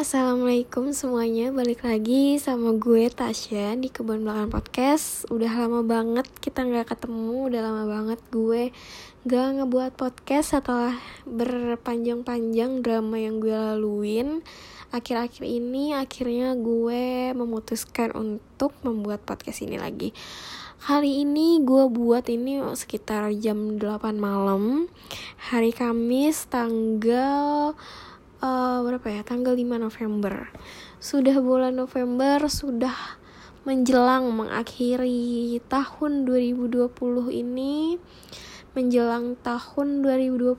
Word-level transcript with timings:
Assalamualaikum 0.00 0.96
semuanya. 0.96 1.52
Balik 1.52 1.84
lagi 1.84 2.40
sama 2.40 2.72
gue 2.72 3.12
Tasya 3.12 3.76
Di 3.76 3.92
Kebun 3.92 4.24
Belakang 4.24 4.48
Podcast. 4.48 5.28
Udah 5.28 5.52
lama 5.52 5.84
banget 5.84 6.24
kita 6.40 6.64
gak 6.64 6.96
ketemu 6.96 7.52
Udah 7.52 7.60
lama 7.60 7.84
banget 7.84 8.16
gue 8.32 8.72
Gak 9.28 9.60
ngebuat 9.60 10.00
podcast 10.00 10.56
setelah 10.56 10.96
berpanjang-panjang 11.28 12.80
drama 12.80 13.20
yang 13.20 13.44
gue 13.44 13.52
laluin. 13.52 14.40
Akhir-akhir 14.88 15.44
ini 15.44 15.92
akhirnya 15.92 16.56
gue 16.56 17.36
memutuskan 17.36 18.16
untuk 18.16 18.72
membuat 18.80 19.20
podcast 19.28 19.60
ini 19.60 19.76
lagi. 19.76 20.16
Hari 20.80 21.28
ini 21.28 21.60
gue 21.60 21.92
buat 21.92 22.24
ini 22.24 22.64
sekitar 22.72 23.28
jam 23.36 23.76
8 23.76 24.16
malam 24.16 24.88
Hari 25.52 25.76
Kamis 25.76 26.48
tanggal 26.48 27.76
uh, 28.40 28.80
berapa 28.84 29.06
ya? 29.08 29.22
Tanggal 29.22 29.54
5 29.54 29.76
November. 29.76 30.48
Sudah 30.98 31.36
bulan 31.40 31.76
November 31.76 32.48
sudah 32.48 33.20
menjelang 33.68 34.32
mengakhiri 34.32 35.60
tahun 35.68 36.24
2020 36.24 36.88
ini 37.28 38.00
menjelang 38.70 39.34
tahun 39.42 40.00
2021 40.06 40.54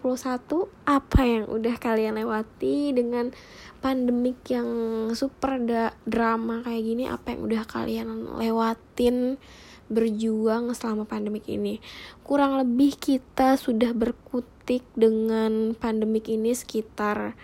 apa 0.84 1.22
yang 1.24 1.48
udah 1.48 1.76
kalian 1.80 2.20
lewati 2.20 2.92
dengan 2.92 3.32
pandemik 3.80 4.44
yang 4.52 4.68
super 5.16 5.56
da 5.64 5.96
drama 6.04 6.60
kayak 6.60 6.84
gini 6.84 7.08
apa 7.08 7.34
yang 7.34 7.42
udah 7.48 7.64
kalian 7.64 8.08
lewatin 8.36 9.40
berjuang 9.88 10.76
selama 10.76 11.08
pandemik 11.08 11.48
ini? 11.48 11.80
Kurang 12.22 12.60
lebih 12.60 13.00
kita 13.00 13.56
sudah 13.56 13.96
berkutik 13.96 14.84
dengan 14.94 15.74
pandemik 15.74 16.28
ini 16.28 16.52
sekitar 16.52 17.40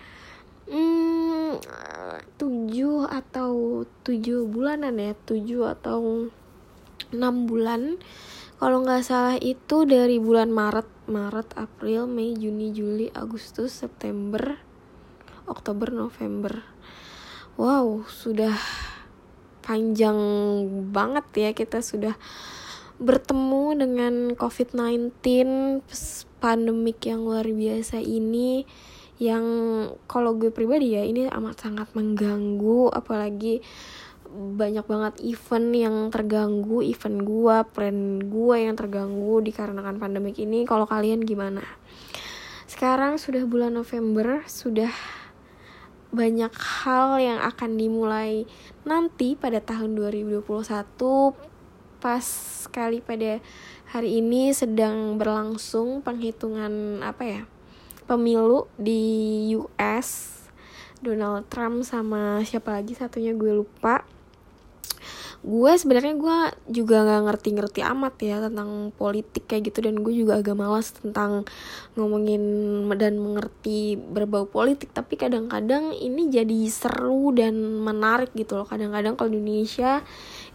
hmm, 0.68 1.58
tujuh 2.36 3.08
atau 3.08 3.82
tujuh 4.04 4.46
bulanan 4.48 5.00
ya 5.00 5.12
tujuh 5.26 5.64
atau 5.68 6.28
enam 7.12 7.48
bulan. 7.48 7.96
Kalau 8.58 8.82
nggak 8.82 9.06
salah 9.06 9.36
itu 9.38 9.86
dari 9.86 10.18
bulan 10.18 10.50
Maret 10.50 10.88
Maret 11.06 11.54
April 11.54 12.10
Mei 12.10 12.34
Juni 12.34 12.74
Juli 12.74 13.06
Agustus 13.14 13.70
September 13.70 14.58
Oktober 15.48 15.88
November. 15.94 16.66
Wow 17.56 18.04
sudah 18.10 18.54
panjang 19.64 20.16
banget 20.90 21.26
ya 21.36 21.50
kita 21.52 21.84
sudah 21.84 22.16
bertemu 22.98 23.78
dengan 23.78 24.14
COVID-19 24.34 25.22
pandemik 26.42 26.98
yang 27.06 27.22
luar 27.22 27.46
biasa 27.46 28.02
ini 28.02 28.66
yang 29.18 29.44
kalau 30.06 30.38
gue 30.38 30.54
pribadi 30.54 30.94
ya 30.94 31.02
ini 31.02 31.26
amat 31.26 31.66
sangat 31.66 31.90
mengganggu 31.94 32.94
apalagi 32.94 33.62
banyak 34.30 34.84
banget 34.84 35.14
event 35.24 35.68
yang 35.72 35.96
terganggu 36.12 36.84
event 36.84 37.18
gue 37.24 37.56
plan 37.72 38.20
gue 38.22 38.56
yang 38.60 38.76
terganggu 38.76 39.40
dikarenakan 39.40 39.96
pandemik 39.96 40.36
ini. 40.38 40.68
Kalau 40.68 40.84
kalian 40.84 41.24
gimana? 41.24 41.64
Sekarang 42.68 43.16
sudah 43.16 43.42
bulan 43.48 43.74
November 43.74 44.44
sudah 44.44 44.92
banyak 46.08 46.52
hal 46.52 47.20
yang 47.20 47.40
akan 47.40 47.76
dimulai 47.76 48.48
nanti 48.84 49.36
pada 49.36 49.60
tahun 49.60 49.92
2021 49.96 50.40
pas 51.98 52.24
sekali 52.64 53.02
pada 53.04 53.42
hari 53.92 54.22
ini 54.22 54.54
sedang 54.54 55.20
berlangsung 55.20 56.00
penghitungan 56.00 57.04
apa 57.04 57.24
ya 57.26 57.42
pemilu 58.08 58.64
di 58.80 59.52
US 59.52 60.40
Donald 60.98 61.46
Trump 61.46 61.86
sama 61.86 62.42
siapa 62.42 62.74
lagi 62.74 62.96
satunya 62.96 63.36
gue 63.36 63.52
lupa. 63.54 64.02
Gue 65.38 65.70
sebenarnya 65.78 66.18
gue 66.18 66.38
juga 66.82 67.06
nggak 67.06 67.22
ngerti-ngerti 67.30 67.86
amat 67.86 68.14
ya 68.18 68.42
tentang 68.42 68.90
politik 68.90 69.46
kayak 69.46 69.70
gitu 69.70 69.86
dan 69.86 70.02
gue 70.02 70.10
juga 70.10 70.42
agak 70.42 70.58
malas 70.58 70.90
tentang 70.90 71.46
ngomongin 71.94 72.42
dan 72.98 73.22
mengerti 73.22 73.94
berbau 73.94 74.50
politik. 74.50 74.90
Tapi 74.90 75.14
kadang-kadang 75.14 75.94
ini 75.94 76.26
jadi 76.26 76.66
seru 76.66 77.30
dan 77.30 77.54
menarik 77.54 78.34
gitu 78.34 78.58
loh. 78.58 78.66
Kadang-kadang 78.66 79.14
kalau 79.14 79.30
di 79.30 79.38
Indonesia 79.38 80.02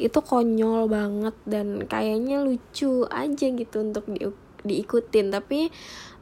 itu 0.03 0.19
konyol 0.19 0.91
banget 0.91 1.35
dan 1.47 1.87
kayaknya 1.87 2.43
lucu 2.43 3.07
aja 3.07 3.47
gitu 3.55 3.79
untuk 3.79 4.03
di 4.11 4.27
diikutin. 4.67 5.31
Tapi 5.31 5.71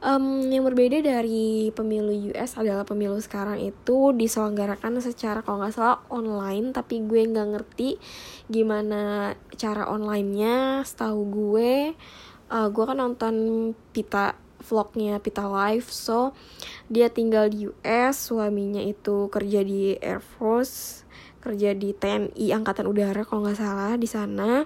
um, 0.02 0.50
yang 0.50 0.66
berbeda 0.66 1.00
dari 1.00 1.70
pemilu 1.72 2.34
US 2.34 2.58
adalah 2.58 2.82
pemilu 2.82 3.16
sekarang 3.22 3.62
itu 3.62 4.12
diselenggarakan 4.12 4.98
secara 4.98 5.40
kalau 5.40 5.62
nggak 5.62 5.74
salah 5.74 6.02
online. 6.10 6.74
Tapi 6.74 7.06
gue 7.06 7.22
nggak 7.24 7.48
ngerti 7.56 7.96
gimana 8.50 9.32
cara 9.54 9.88
onlinenya. 9.88 10.82
Setahu 10.82 11.20
gue 11.30 11.94
uh, 12.52 12.68
gue 12.68 12.84
kan 12.84 12.98
nonton 12.98 13.34
pita 13.96 14.36
vlognya 14.62 15.18
Pita 15.18 15.50
Live 15.50 15.90
so 15.90 16.32
dia 16.86 17.10
tinggal 17.10 17.50
di 17.50 17.66
US 17.66 18.30
suaminya 18.30 18.78
itu 18.78 19.26
kerja 19.26 19.60
di 19.66 19.98
Air 19.98 20.22
Force 20.22 21.02
kerja 21.42 21.74
di 21.74 21.90
TNI 21.90 22.54
Angkatan 22.54 22.86
Udara 22.86 23.26
kalau 23.26 23.42
nggak 23.42 23.58
salah 23.58 23.98
di 23.98 24.06
sana 24.06 24.62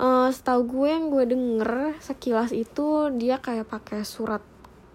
uh, 0.00 0.28
setahu 0.32 0.60
gue 0.68 0.88
yang 0.88 1.06
gue 1.12 1.24
denger 1.28 2.00
sekilas 2.00 2.52
itu 2.52 3.12
dia 3.16 3.40
kayak 3.40 3.68
pakai 3.68 4.04
surat 4.04 4.40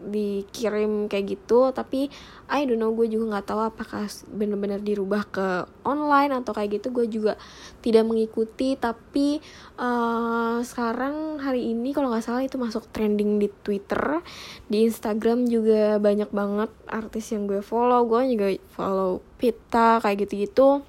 dikirim 0.01 1.05
kayak 1.05 1.37
gitu 1.37 1.69
tapi 1.69 2.09
I 2.49 2.65
don't 2.65 2.81
know 2.81 2.91
gue 2.91 3.05
juga 3.05 3.37
nggak 3.37 3.47
tahu 3.53 3.61
apakah 3.61 4.09
benar-benar 4.33 4.81
dirubah 4.81 5.23
ke 5.29 5.47
online 5.85 6.41
atau 6.41 6.51
kayak 6.57 6.81
gitu 6.81 6.87
gue 6.91 7.05
juga 7.07 7.33
tidak 7.79 8.03
mengikuti. 8.03 8.75
Tapi 8.75 9.39
uh, 9.79 10.59
sekarang 10.59 11.39
hari 11.39 11.71
ini 11.71 11.95
kalau 11.95 12.11
nggak 12.11 12.27
salah 12.27 12.43
itu 12.43 12.59
masuk 12.59 12.91
trending 12.91 13.39
di 13.39 13.47
Twitter 13.47 14.19
di 14.67 14.83
Instagram 14.83 15.47
juga 15.47 15.95
banyak 16.01 16.27
banget 16.33 16.71
artis 16.91 17.31
yang 17.31 17.47
gue 17.47 17.63
follow 17.63 18.03
gue 18.03 18.35
juga 18.35 18.47
follow 18.75 19.23
Pita 19.39 20.03
kayak 20.03 20.27
gitu-gitu 20.27 20.83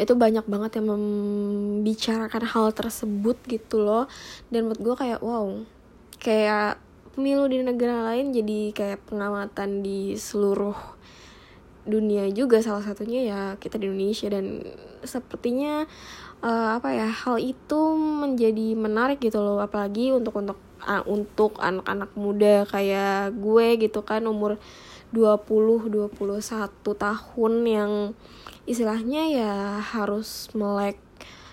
itu 0.00 0.16
banyak 0.16 0.48
banget 0.48 0.80
yang 0.80 0.88
membicarakan 0.96 2.44
hal 2.48 2.66
tersebut 2.72 3.36
gitu 3.44 3.84
loh. 3.84 4.08
Dan 4.48 4.72
buat 4.72 4.80
gue 4.80 4.94
kayak 4.96 5.20
wow 5.20 5.60
kayak 6.20 6.80
pemilu 7.12 7.48
di 7.48 7.60
negara 7.60 8.12
lain 8.12 8.32
jadi 8.32 8.72
kayak 8.72 9.04
pengamatan 9.08 9.84
di 9.84 10.16
seluruh 10.16 10.76
dunia 11.84 12.32
juga. 12.32 12.64
Salah 12.64 12.80
satunya 12.80 13.20
ya 13.28 13.40
kita 13.60 13.76
di 13.76 13.92
Indonesia. 13.92 14.32
Dan 14.32 14.64
sepertinya 15.04 15.84
uh, 16.40 16.80
apa 16.80 16.96
ya 16.96 17.08
hal 17.12 17.36
itu 17.36 17.80
menjadi 17.96 18.72
menarik 18.72 19.20
gitu 19.20 19.38
loh. 19.44 19.60
Apalagi 19.60 20.16
untuk 20.16 20.40
untuk 20.40 20.58
uh, 20.84 21.04
untuk 21.04 21.60
anak-anak 21.60 22.10
muda 22.16 22.64
kayak 22.68 23.36
gue 23.36 23.66
gitu 23.84 24.00
kan 24.00 24.24
umur 24.24 24.56
20 25.12 25.90
21 25.90 26.14
tahun 26.80 27.52
yang 27.66 27.92
istilahnya 28.64 29.22
ya 29.30 29.54
harus 29.82 30.48
melek 30.54 30.98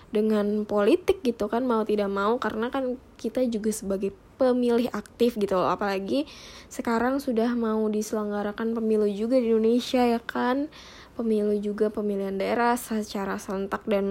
dengan 0.08 0.64
politik 0.64 1.20
gitu 1.20 1.52
kan 1.52 1.68
mau 1.68 1.84
tidak 1.84 2.08
mau 2.08 2.40
karena 2.40 2.72
kan 2.72 2.96
kita 3.20 3.44
juga 3.44 3.68
sebagai 3.74 4.14
pemilih 4.38 4.88
aktif 4.94 5.34
gitu 5.36 5.58
loh. 5.58 5.68
Apalagi 5.68 6.24
sekarang 6.70 7.18
sudah 7.18 7.52
mau 7.58 7.82
diselenggarakan 7.90 8.72
pemilu 8.78 9.10
juga 9.10 9.36
di 9.36 9.50
Indonesia 9.50 10.06
ya 10.06 10.22
kan. 10.22 10.70
Pemilu 11.18 11.58
juga 11.58 11.90
pemilihan 11.90 12.38
daerah 12.38 12.78
secara 12.78 13.42
serentak 13.42 13.82
dan 13.90 14.06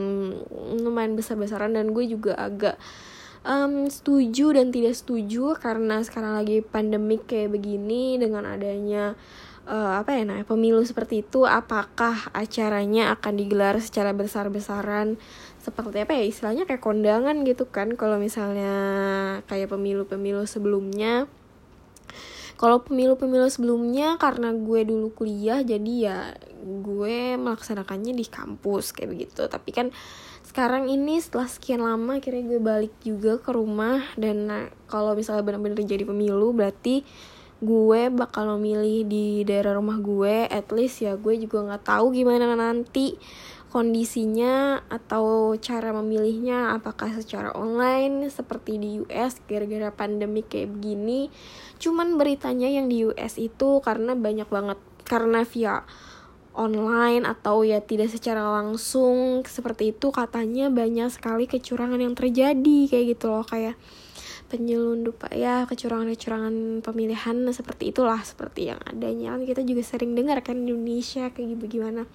lumayan 0.83 1.15
besar-besaran. 1.15 1.71
Dan 1.71 1.95
gue 1.95 2.03
juga 2.03 2.35
agak 2.35 2.75
um, 3.47 3.87
setuju 3.87 4.51
dan 4.51 4.75
tidak 4.75 4.93
setuju 4.99 5.55
karena 5.55 6.03
sekarang 6.03 6.35
lagi 6.35 6.59
pandemik 6.59 7.25
kayak 7.31 7.55
begini 7.55 8.19
dengan 8.19 8.43
adanya 8.43 9.15
uh, 9.63 10.03
apa 10.03 10.19
ya 10.19 10.27
nah 10.27 10.43
pemilu 10.43 10.83
seperti 10.83 11.23
itu 11.23 11.47
apakah 11.47 12.29
acaranya 12.35 13.15
akan 13.15 13.33
digelar 13.39 13.79
secara 13.79 14.11
besar-besaran 14.11 15.15
seperti 15.67 15.99
apa 15.99 16.15
ya 16.15 16.23
istilahnya 16.23 16.63
kayak 16.63 16.79
kondangan 16.79 17.43
gitu 17.43 17.67
kan 17.67 17.99
kalau 17.99 18.15
misalnya 18.15 18.71
kayak 19.51 19.67
pemilu-pemilu 19.67 20.47
sebelumnya. 20.47 21.27
Kalau 22.57 22.81
pemilu-pemilu 22.81 23.51
sebelumnya 23.53 24.17
karena 24.17 24.49
gue 24.49 24.81
dulu 24.87 25.13
kuliah 25.13 25.61
jadi 25.61 25.93
ya 25.93 26.17
gue 26.63 27.37
melaksanakannya 27.37 28.17
di 28.17 28.25
kampus 28.25 28.95
kayak 28.95 29.11
begitu. 29.13 29.45
Tapi 29.45 29.69
kan 29.75 29.87
sekarang 30.57 30.89
ini 30.89 31.21
setelah 31.21 31.45
sekian 31.45 31.85
lama 31.85 32.17
akhirnya 32.17 32.49
gue 32.49 32.57
balik 32.57 32.89
juga 33.05 33.37
ke 33.37 33.53
rumah 33.53 34.01
dan 34.17 34.49
nah, 34.49 34.65
kalau 34.89 35.13
misalnya 35.13 35.45
benar-benar 35.45 35.85
jadi 35.85 36.01
pemilu 36.01 36.49
berarti 36.49 37.05
gue 37.61 38.01
bakal 38.09 38.57
memilih 38.57 39.05
di 39.05 39.45
daerah 39.45 39.77
rumah 39.77 40.01
gue. 40.01 40.49
At 40.49 40.73
least 40.73 41.05
ya 41.05 41.13
gue 41.13 41.37
juga 41.37 41.61
nggak 41.61 41.85
tahu 41.85 42.09
gimana 42.09 42.57
nanti 42.57 43.21
kondisinya 43.69 44.81
atau 44.89 45.53
cara 45.61 45.93
memilihnya. 45.93 46.73
Apakah 46.73 47.13
secara 47.13 47.53
online 47.53 48.25
seperti 48.33 48.81
di 48.81 48.97
US 49.05 49.37
gara-gara 49.45 49.93
pandemi 49.93 50.41
kayak 50.41 50.73
begini. 50.73 51.29
Cuman 51.77 52.17
beritanya 52.17 52.65
yang 52.65 52.89
di 52.89 53.05
US 53.05 53.37
itu 53.37 53.77
karena 53.85 54.17
banyak 54.17 54.49
banget. 54.49 54.81
Karena 55.05 55.45
via 55.45 55.85
online 56.57 57.23
atau 57.29 57.61
ya 57.61 57.77
tidak 57.85 58.09
secara 58.09 58.41
langsung 58.41 59.45
seperti 59.45 59.93
itu 59.93 60.09
katanya 60.09 60.73
banyak 60.73 61.13
sekali 61.13 61.45
kecurangan 61.45 62.01
yang 62.01 62.17
terjadi 62.17 62.77
kayak 62.89 63.05
gitu 63.13 63.29
loh 63.29 63.45
kayak 63.45 63.77
penyelundup 64.47 65.27
ya 65.35 65.67
kecurangan-kecurangan 65.67 66.81
pemilihan 66.81 67.37
seperti 67.51 67.91
itulah 67.91 68.19
seperti 68.23 68.73
yang 68.73 68.79
adanya. 68.87 69.35
Kan 69.35 69.43
kita 69.43 69.61
juga 69.61 69.83
sering 69.83 70.15
dengar 70.15 70.39
kan 70.41 70.63
di 70.63 70.71
Indonesia 70.71 71.29
kayak 71.29 71.59
gimana. 71.67 72.07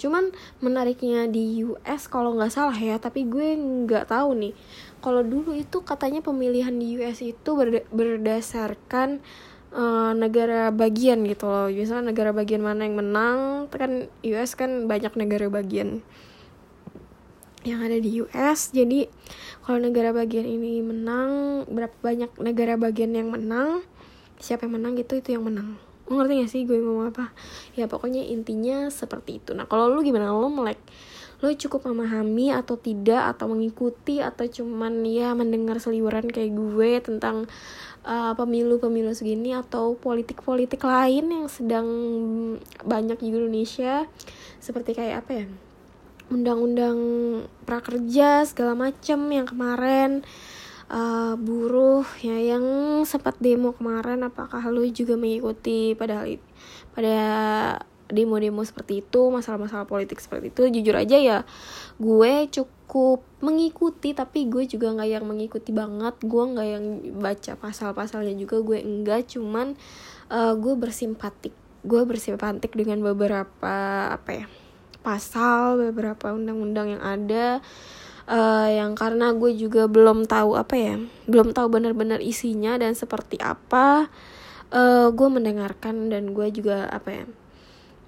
Cuman 0.00 0.34
menariknya 0.64 1.28
di 1.30 1.62
US 1.62 2.10
kalau 2.10 2.34
nggak 2.34 2.52
salah 2.52 2.74
ya 2.74 2.98
tapi 2.98 3.28
gue 3.28 3.54
nggak 3.86 4.10
tahu 4.10 4.34
nih. 4.34 4.54
Kalau 5.00 5.22
dulu 5.24 5.54
itu 5.56 5.80
katanya 5.86 6.20
pemilihan 6.20 6.74
di 6.74 6.98
US 7.00 7.22
itu 7.22 7.50
berdasarkan 7.94 9.22
uh, 9.74 10.12
negara 10.14 10.70
bagian 10.74 11.22
gitu 11.26 11.46
loh. 11.46 11.66
Misalnya 11.70 12.14
negara 12.14 12.30
bagian 12.30 12.62
mana 12.62 12.86
yang 12.86 12.98
menang? 12.98 13.70
Kan 13.70 14.10
US 14.26 14.54
kan 14.58 14.90
banyak 14.90 15.14
negara 15.18 15.50
bagian 15.50 16.02
yang 17.60 17.84
ada 17.84 18.00
di 18.00 18.24
US 18.24 18.72
jadi 18.72 19.12
kalau 19.68 19.84
negara 19.84 20.16
bagian 20.16 20.48
ini 20.48 20.80
menang 20.80 21.62
berapa 21.68 21.92
banyak 22.00 22.32
negara 22.40 22.80
bagian 22.80 23.12
yang 23.12 23.28
menang? 23.28 23.84
Siapa 24.40 24.64
yang 24.64 24.80
menang 24.80 24.96
gitu 24.96 25.20
itu 25.20 25.36
yang 25.36 25.44
menang. 25.44 25.76
Lo 26.08 26.16
ngerti 26.16 26.40
gak 26.40 26.50
sih 26.50 26.64
gue 26.64 26.80
ngomong 26.80 27.12
apa? 27.12 27.36
Ya 27.76 27.84
pokoknya 27.84 28.24
intinya 28.24 28.88
seperti 28.88 29.44
itu. 29.44 29.52
Nah 29.52 29.68
kalau 29.68 29.92
lu 29.92 30.00
gimana? 30.00 30.32
Lo 30.32 30.48
melek 30.48 30.80
lo 31.40 31.48
cukup 31.56 31.88
memahami 31.88 32.52
atau 32.52 32.76
tidak 32.76 33.32
atau 33.36 33.48
mengikuti 33.48 34.20
atau 34.20 34.44
cuman 34.44 35.08
ya 35.08 35.32
mendengar 35.32 35.80
seliweran 35.80 36.28
kayak 36.28 36.52
gue 36.52 37.00
tentang 37.00 37.48
uh, 38.04 38.32
pemilu-pemilu 38.36 39.12
segini 39.12 39.52
atau 39.52 39.96
politik-politik 39.96 40.80
lain 40.84 41.26
yang 41.28 41.46
sedang 41.50 41.88
banyak 42.84 43.18
di 43.20 43.26
Indonesia 43.32 44.06
seperti 44.60 44.96
kayak 44.96 45.26
apa 45.26 45.32
ya 45.32 45.46
undang-undang 46.30 46.98
prakerja 47.66 48.46
segala 48.46 48.78
macem 48.78 49.18
yang 49.34 49.50
kemarin 49.50 50.22
uh, 50.86 51.34
buruh 51.34 52.06
ya 52.22 52.38
yang 52.54 52.64
sempat 53.02 53.34
demo 53.42 53.74
kemarin 53.74 54.22
apakah 54.22 54.62
lu 54.70 54.86
juga 54.90 55.18
mengikuti 55.18 55.98
pada 55.98 56.22
pada 56.94 57.18
demo-demo 58.10 58.62
seperti 58.66 59.02
itu 59.02 59.30
masalah-masalah 59.30 59.86
politik 59.86 60.18
seperti 60.18 60.52
itu 60.52 60.62
jujur 60.80 60.94
aja 60.98 61.16
ya 61.16 61.38
gue 62.00 62.48
cukup 62.48 63.22
mengikuti 63.44 64.16
tapi 64.16 64.48
gue 64.48 64.64
juga 64.64 64.90
nggak 64.96 65.08
yang 65.08 65.24
mengikuti 65.28 65.70
banget. 65.70 66.16
Gue 66.24 66.44
nggak 66.48 66.68
yang 66.68 66.84
baca 67.20 67.52
pasal-pasalnya 67.60 68.34
juga 68.34 68.64
gue 68.64 68.80
enggak. 68.80 69.36
Cuman 69.36 69.76
uh, 70.32 70.56
gue 70.56 70.74
bersimpatik. 70.80 71.52
Gue 71.84 72.02
bersimpatik 72.08 72.72
dengan 72.72 73.04
beberapa 73.04 74.08
apa 74.12 74.30
ya 74.32 74.46
pasal 75.00 75.80
beberapa 75.80 76.36
undang-undang 76.36 76.92
yang 76.96 77.02
ada 77.02 77.64
uh, 78.28 78.68
yang 78.68 78.92
karena 78.92 79.32
gue 79.32 79.56
juga 79.56 79.88
belum 79.88 80.28
tahu 80.28 80.60
apa 80.60 80.76
ya 80.76 81.00
belum 81.24 81.56
tahu 81.56 81.72
benar-benar 81.72 82.20
isinya 82.20 82.76
dan 82.76 82.92
seperti 82.92 83.40
apa 83.40 84.12
uh, 84.76 85.08
gue 85.08 85.28
mendengarkan 85.32 86.12
dan 86.12 86.36
gue 86.36 86.52
juga 86.52 86.84
apa 86.92 87.10
ya 87.10 87.24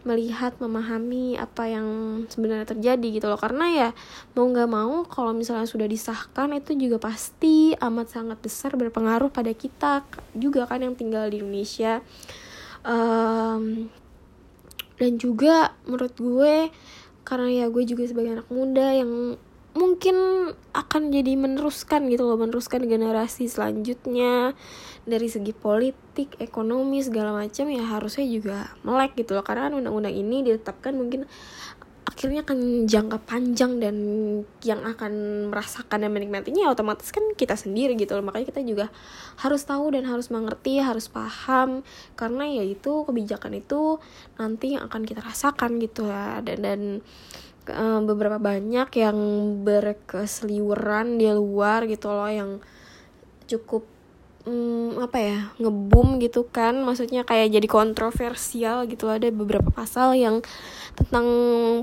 melihat 0.03 0.59
memahami 0.59 1.39
apa 1.39 1.71
yang 1.71 1.87
sebenarnya 2.27 2.67
terjadi 2.67 3.09
gitu 3.23 3.27
loh. 3.31 3.39
Karena 3.39 3.67
ya 3.71 3.89
mau 4.35 4.47
nggak 4.51 4.71
mau 4.71 5.07
kalau 5.07 5.31
misalnya 5.35 5.67
sudah 5.67 5.87
disahkan 5.87 6.55
itu 6.59 6.75
juga 6.75 6.99
pasti 6.99 7.75
amat 7.79 8.07
sangat 8.11 8.39
besar 8.43 8.75
berpengaruh 8.75 9.31
pada 9.31 9.55
kita 9.55 10.03
juga 10.35 10.67
kan 10.67 10.83
yang 10.83 10.99
tinggal 10.99 11.31
di 11.31 11.39
Indonesia. 11.39 12.03
Um, 12.83 13.89
dan 14.99 15.19
juga 15.19 15.75
menurut 15.87 16.15
gue 16.19 16.71
karena 17.23 17.49
ya 17.51 17.67
gue 17.71 17.83
juga 17.87 18.07
sebagai 18.07 18.39
anak 18.39 18.49
muda 18.51 18.87
yang 18.95 19.39
mungkin 19.73 20.17
akan 20.77 21.09
jadi 21.09 21.33
meneruskan 21.37 22.09
gitu 22.13 22.29
loh 22.29 22.37
meneruskan 22.37 22.85
generasi 22.85 23.49
selanjutnya. 23.49 24.53
Dari 25.03 25.27
segi 25.27 25.51
politik 25.51 26.39
ekonomi 26.39 27.03
segala 27.03 27.35
macam 27.35 27.67
ya 27.73 27.83
harusnya 27.83 28.27
juga 28.29 28.71
melek 28.87 29.17
gitu 29.19 29.35
loh. 29.35 29.45
Karena 29.45 29.69
kan 29.69 29.75
undang-undang 29.81 30.15
ini 30.15 30.45
ditetapkan 30.47 30.95
mungkin 30.95 31.27
akhirnya 32.03 32.43
akan 32.43 32.91
jangka 32.91 33.19
panjang 33.25 33.79
dan 33.79 33.97
yang 34.67 34.83
akan 34.83 35.47
merasakan 35.55 36.03
dan 36.03 36.11
menikmatinya 36.11 36.67
ya 36.67 36.75
otomatis 36.75 37.15
kan 37.15 37.23
kita 37.35 37.57
sendiri 37.57 37.97
gitu 37.97 38.13
loh. 38.19 38.27
Makanya 38.27 38.53
kita 38.53 38.61
juga 38.63 38.87
harus 39.41 39.63
tahu 39.65 39.97
dan 39.97 40.05
harus 40.05 40.29
mengerti 40.29 40.85
harus 40.85 41.09
paham. 41.09 41.81
Karena 42.15 42.45
ya 42.45 42.63
itu 42.63 43.09
kebijakan 43.09 43.57
itu 43.57 43.97
nanti 44.37 44.77
yang 44.77 44.87
akan 44.87 45.03
kita 45.09 45.25
rasakan 45.25 45.81
gitu 45.81 46.07
ya. 46.07 46.45
Dan 46.45 46.59
dan 46.61 46.81
uh, 47.71 48.01
beberapa 48.03 48.41
banyak 48.43 48.89
yang 48.99 49.19
berkeseliweran 49.63 51.21
di 51.21 51.31
luar 51.31 51.87
gitu 51.87 52.11
loh 52.11 52.31
yang 52.31 52.51
cukup 53.47 53.85
um, 54.47 54.99
apa 54.99 55.19
ya 55.19 55.39
ngebum 55.59 56.19
gitu 56.23 56.47
kan. 56.49 56.83
Maksudnya 56.83 57.23
kayak 57.23 57.55
jadi 57.55 57.69
kontroversial 57.69 58.87
gitu 58.91 59.11
ada 59.11 59.29
beberapa 59.31 59.71
pasal 59.71 60.19
yang 60.19 60.43
tentang 60.99 61.27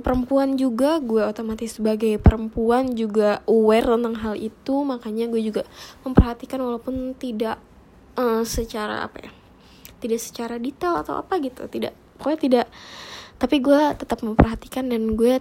perempuan 0.04 0.60
juga. 0.60 1.00
Gue 1.00 1.24
otomatis 1.24 1.80
sebagai 1.80 2.20
perempuan 2.20 2.94
juga 2.96 3.44
aware 3.48 3.88
tentang 3.88 4.16
hal 4.20 4.36
itu. 4.40 4.76
Makanya 4.84 5.32
gue 5.32 5.42
juga 5.44 5.64
memperhatikan 6.04 6.60
walaupun 6.60 7.16
tidak 7.16 7.60
uh, 8.20 8.44
secara 8.44 9.08
apa 9.08 9.30
ya 9.30 9.32
tidak 10.00 10.20
secara 10.24 10.56
detail 10.56 11.00
atau 11.00 11.20
apa 11.20 11.40
gitu. 11.44 11.68
Tidak 11.68 12.20
pokoknya 12.20 12.40
tidak. 12.40 12.68
Tapi 13.40 13.56
gue 13.64 13.82
tetap 13.96 14.20
memperhatikan 14.20 14.92
dan 14.92 15.16
gue 15.16 15.40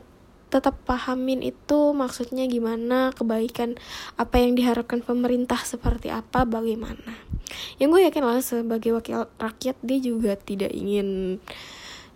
tetap 0.49 0.81
pahamin 0.89 1.45
itu 1.45 1.93
maksudnya 1.93 2.49
gimana 2.49 3.12
kebaikan 3.12 3.77
apa 4.17 4.41
yang 4.41 4.56
diharapkan 4.56 5.05
pemerintah 5.05 5.61
seperti 5.61 6.09
apa 6.09 6.49
bagaimana. 6.49 7.15
Yang 7.81 7.89
gue 7.93 8.00
yakin 8.12 8.25
lah 8.25 8.41
sebagai 8.41 8.97
wakil 8.97 9.29
rakyat 9.41 9.77
dia 9.81 9.99
juga 10.00 10.37
tidak 10.37 10.73
ingin 10.73 11.41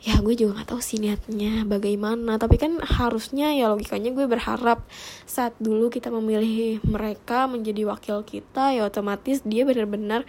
ya 0.03 0.19
gue 0.19 0.35
juga 0.35 0.59
nggak 0.59 0.75
tahu 0.75 0.83
sih 0.83 0.99
niatnya 0.99 1.63
bagaimana. 1.63 2.35
Tapi 2.35 2.59
kan 2.59 2.83
harusnya 2.83 3.55
ya 3.55 3.71
logikanya 3.71 4.11
gue 4.11 4.27
berharap 4.27 4.83
saat 5.31 5.55
dulu 5.63 5.95
kita 5.95 6.11
memilih 6.11 6.83
mereka 6.83 7.47
menjadi 7.47 7.87
wakil 7.87 8.27
kita 8.27 8.75
ya 8.75 8.91
otomatis 8.91 9.47
dia 9.47 9.63
benar-benar 9.63 10.27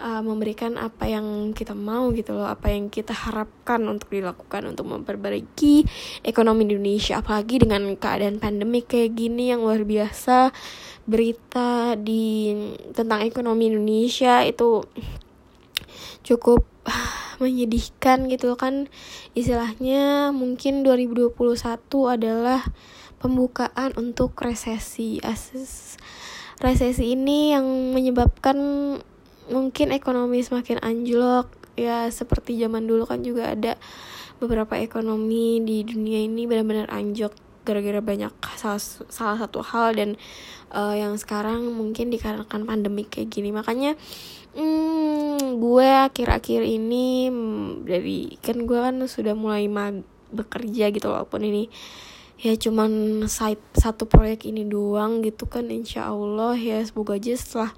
uh, 0.00 0.24
memberikan 0.24 0.80
apa 0.80 1.04
yang 1.04 1.52
kita 1.52 1.76
mau 1.76 2.08
gitu 2.16 2.32
loh. 2.32 2.48
Apa 2.48 2.72
yang 2.72 2.88
kita 2.88 3.12
harapkan 3.12 3.84
untuk 3.84 4.08
dilakukan 4.08 4.72
untuk 4.72 4.88
memperbaiki 4.88 5.84
ekonomi 6.24 6.64
Indonesia. 6.64 7.20
Apalagi 7.20 7.60
dengan 7.60 7.92
keadaan 8.00 8.40
pandemi 8.40 8.80
kayak 8.80 9.12
gini 9.12 9.52
yang 9.52 9.60
luar 9.60 9.84
biasa. 9.84 10.48
Berita 11.04 11.92
di 11.98 12.54
tentang 12.96 13.20
ekonomi 13.26 13.68
Indonesia 13.68 14.40
itu 14.46 14.80
cukup 16.26 16.66
menyedihkan 17.42 18.28
gitu 18.28 18.56
kan. 18.56 18.88
Istilahnya 19.32 20.30
mungkin 20.34 20.84
2021 20.84 21.34
adalah 22.06 22.60
pembukaan 23.20 23.92
untuk 24.00 24.36
resesi. 24.40 25.20
Asis 25.20 25.96
resesi 26.60 27.16
ini 27.16 27.56
yang 27.56 27.96
menyebabkan 27.96 28.56
mungkin 29.48 29.92
ekonomi 29.92 30.40
semakin 30.44 30.80
anjlok. 30.80 31.48
Ya 31.78 32.08
seperti 32.12 32.60
zaman 32.60 32.84
dulu 32.84 33.08
kan 33.08 33.24
juga 33.24 33.56
ada 33.56 33.80
beberapa 34.40 34.76
ekonomi 34.80 35.60
di 35.60 35.84
dunia 35.84 36.24
ini 36.24 36.48
benar-benar 36.48 36.88
anjlok 36.92 37.36
gara-gara 37.60 38.00
banyak 38.00 38.32
salah, 38.56 38.80
salah 39.12 39.36
satu 39.36 39.60
hal 39.60 39.92
dan 39.92 40.10
uh, 40.72 40.96
yang 40.96 41.14
sekarang 41.20 41.60
mungkin 41.76 42.08
dikarenakan 42.08 42.64
pandemi 42.64 43.04
kayak 43.04 43.28
gini. 43.30 43.52
Makanya 43.52 44.00
hmm, 44.56 45.60
gue 45.60 45.88
akhir-akhir 46.10 46.62
ini 46.64 47.28
hmm, 47.28 47.86
dari 47.86 48.34
kan 48.40 48.64
gue 48.64 48.78
kan 48.78 48.96
sudah 49.06 49.34
mulai 49.34 49.66
mag 49.70 50.02
bekerja 50.30 50.94
gitu 50.94 51.10
walaupun 51.10 51.42
ini 51.42 51.66
ya 52.40 52.56
cuman 52.56 53.24
side 53.28 53.60
satu 53.76 54.08
proyek 54.08 54.48
ini 54.48 54.64
doang 54.64 55.20
gitu 55.20 55.44
kan 55.44 55.68
insya 55.68 56.08
Allah 56.08 56.56
ya 56.56 56.80
semoga 56.80 57.20
aja 57.20 57.36
setelah 57.36 57.70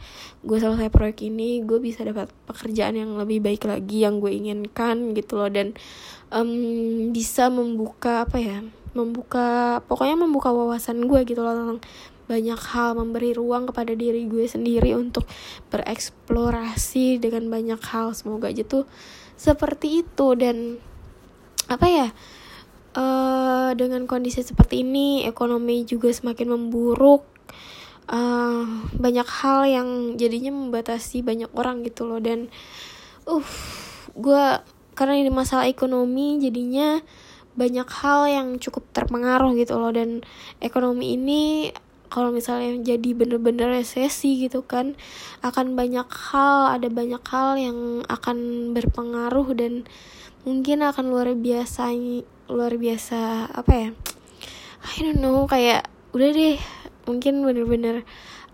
gue 0.47 0.55
selesai 0.55 0.87
proyek 0.87 1.27
ini 1.27 1.67
gue 1.67 1.83
bisa 1.83 2.07
dapat 2.07 2.31
pekerjaan 2.47 2.95
yang 2.95 3.19
lebih 3.19 3.43
baik 3.43 3.67
lagi 3.67 4.07
yang 4.07 4.23
gue 4.23 4.31
inginkan 4.31 5.19
gitu 5.19 5.35
loh. 5.35 5.51
Dan 5.51 5.75
um, 6.31 7.11
bisa 7.11 7.51
membuka 7.51 8.23
apa 8.23 8.39
ya 8.39 8.63
membuka 8.95 9.81
pokoknya 9.91 10.15
membuka 10.15 10.55
wawasan 10.55 11.11
gue 11.11 11.21
gitu 11.27 11.43
loh 11.43 11.59
tentang 11.59 11.81
banyak 12.33 12.57
hal 12.73 12.97
memberi 12.97 13.37
ruang 13.37 13.69
kepada 13.69 13.93
diri 13.93 14.25
gue 14.25 14.49
sendiri 14.49 14.97
untuk 14.97 15.29
bereksplorasi 15.69 17.21
dengan 17.21 17.53
banyak 17.53 17.77
hal. 17.93 18.17
Semoga 18.17 18.49
aja 18.49 18.65
tuh 18.65 18.89
seperti 19.37 20.01
itu. 20.01 20.33
Dan 20.33 20.81
apa 21.69 21.87
ya 21.93 22.09
uh, 22.97 23.71
dengan 23.77 24.09
kondisi 24.09 24.41
seperti 24.41 24.81
ini 24.81 25.29
ekonomi 25.29 25.85
juga 25.85 26.09
semakin 26.09 26.57
memburuk. 26.57 27.29
Uh, 28.09 28.83
banyak 28.99 29.25
hal 29.25 29.63
yang 29.69 29.89
jadinya 30.19 30.51
membatasi 30.57 31.21
banyak 31.21 31.53
orang 31.53 31.85
gitu 31.85 32.09
loh. 32.09 32.19
Dan 32.19 32.49
uh 33.29 33.45
gue 34.17 34.45
karena 34.97 35.15
ini 35.21 35.29
masalah 35.29 35.69
ekonomi 35.69 36.41
jadinya 36.41 37.01
banyak 37.53 37.89
hal 38.01 38.29
yang 38.29 38.49
cukup 38.57 38.89
terpengaruh 38.97 39.53
gitu 39.57 39.77
loh. 39.77 39.93
Dan 39.93 40.25
ekonomi 40.61 41.17
ini 41.17 41.71
kalau 42.13 42.29
misalnya 42.29 42.77
jadi 42.85 43.17
bener-bener 43.17 43.73
resesi 43.73 44.37
gitu 44.45 44.69
kan 44.69 44.93
akan 45.41 45.73
banyak 45.73 46.05
hal 46.05 46.77
ada 46.77 46.93
banyak 46.93 47.25
hal 47.25 47.57
yang 47.57 47.79
akan 48.05 48.71
berpengaruh 48.77 49.49
dan 49.57 49.89
mungkin 50.45 50.85
akan 50.85 51.09
luar 51.09 51.33
biasa 51.33 51.89
luar 52.53 52.77
biasa 52.77 53.49
apa 53.57 53.73
ya? 53.73 53.89
I 54.83 54.95
don't 55.01 55.25
know 55.25 55.49
kayak 55.49 55.89
udah 56.13 56.29
deh 56.37 56.61
mungkin 57.09 57.41
bener-bener 57.41 58.05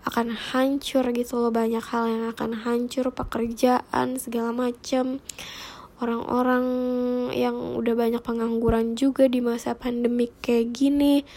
akan 0.07 0.31
hancur 0.31 1.03
gitu 1.11 1.43
loh 1.43 1.51
banyak 1.51 1.83
hal 1.83 2.07
yang 2.07 2.23
akan 2.31 2.63
hancur 2.63 3.11
pekerjaan 3.11 4.15
segala 4.15 4.55
macam 4.55 5.19
orang-orang 5.99 6.65
yang 7.35 7.75
udah 7.75 7.93
banyak 7.93 8.23
pengangguran 8.23 8.95
juga 8.95 9.27
di 9.27 9.43
masa 9.43 9.75
pandemi 9.75 10.31
kayak 10.39 10.71
gini 10.71 11.27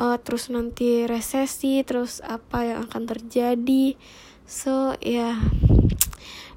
uh, 0.00 0.16
terus 0.16 0.48
nanti 0.48 1.04
resesi 1.04 1.84
terus 1.84 2.24
apa 2.24 2.64
yang 2.64 2.88
akan 2.88 3.04
terjadi. 3.04 4.00
So 4.48 4.96
ya 5.04 5.36
yeah. 5.36 5.38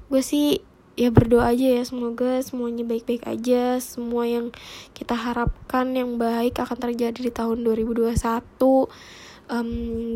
gue 0.08 0.22
sih 0.24 0.64
ya 0.94 1.10
berdoa 1.10 1.50
aja 1.52 1.80
ya 1.80 1.82
semoga 1.84 2.40
semuanya 2.40 2.88
baik-baik 2.88 3.28
aja. 3.28 3.76
Semua 3.84 4.24
yang 4.24 4.48
kita 4.96 5.12
harapkan 5.12 5.92
yang 5.92 6.16
baik 6.16 6.56
akan 6.56 6.78
terjadi 6.80 7.20
di 7.20 7.32
tahun 7.34 7.60
2021 7.68 8.16
um, 9.52 9.70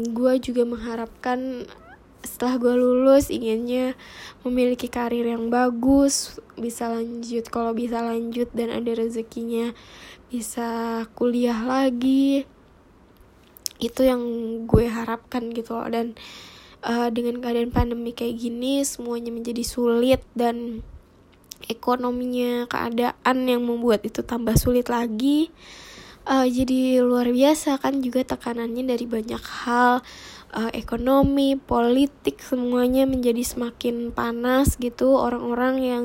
gue 0.09 0.33
juga 0.41 0.63
mengharapkan 0.65 1.69
setelah 2.19 2.59
gue 2.59 2.75
lulus 2.75 3.31
inginnya 3.31 3.95
memiliki 4.43 4.91
karir 4.91 5.23
yang 5.23 5.55
bagus 5.55 6.43
bisa 6.59 6.91
lanjut 6.91 7.47
kalau 7.47 7.71
bisa 7.73 8.03
lanjut 8.03 8.51
dan 8.53 8.75
ada 8.75 8.91
rezekinya 8.91 9.71
bisa 10.29 11.03
kuliah 11.15 11.63
lagi 11.63 12.45
itu 13.79 14.07
yang 14.07 14.23
gue 14.67 14.87
harapkan 14.87 15.51
gitu 15.55 15.79
loh. 15.79 15.89
Dan 15.91 16.15
uh, 16.83 17.09
dengan 17.11 17.39
keadaan 17.43 17.75
pandemi 17.75 18.15
kayak 18.15 18.39
gini 18.39 18.83
semuanya 18.87 19.35
menjadi 19.35 19.63
sulit 19.67 20.23
dan 20.35 20.83
ekonominya 21.67 22.71
keadaan 22.71 23.37
yang 23.51 23.67
membuat 23.67 24.07
itu 24.07 24.23
tambah 24.23 24.55
sulit 24.55 24.87
lagi 24.87 25.51
uh, 26.29 26.47
jadi 26.47 27.01
luar 27.01 27.33
biasa 27.33 27.81
kan 27.81 28.05
juga 28.05 28.23
tekanannya 28.23 28.85
dari 28.85 29.09
banyak 29.09 29.41
hal 29.41 30.05
uh, 30.53 30.71
ekonomi 30.77 31.57
politik 31.57 32.45
semuanya 32.45 33.09
menjadi 33.09 33.41
semakin 33.43 34.13
panas 34.13 34.77
gitu. 34.77 35.17
Orang-orang 35.17 35.75
yang 35.81 36.05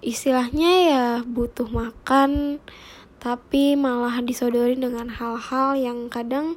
istilahnya 0.00 0.70
ya 0.88 1.06
butuh 1.26 1.68
makan 1.68 2.62
tapi 3.20 3.76
malah 3.76 4.24
disodori 4.24 4.80
dengan 4.80 5.12
hal-hal 5.12 5.76
yang 5.76 6.08
kadang 6.08 6.56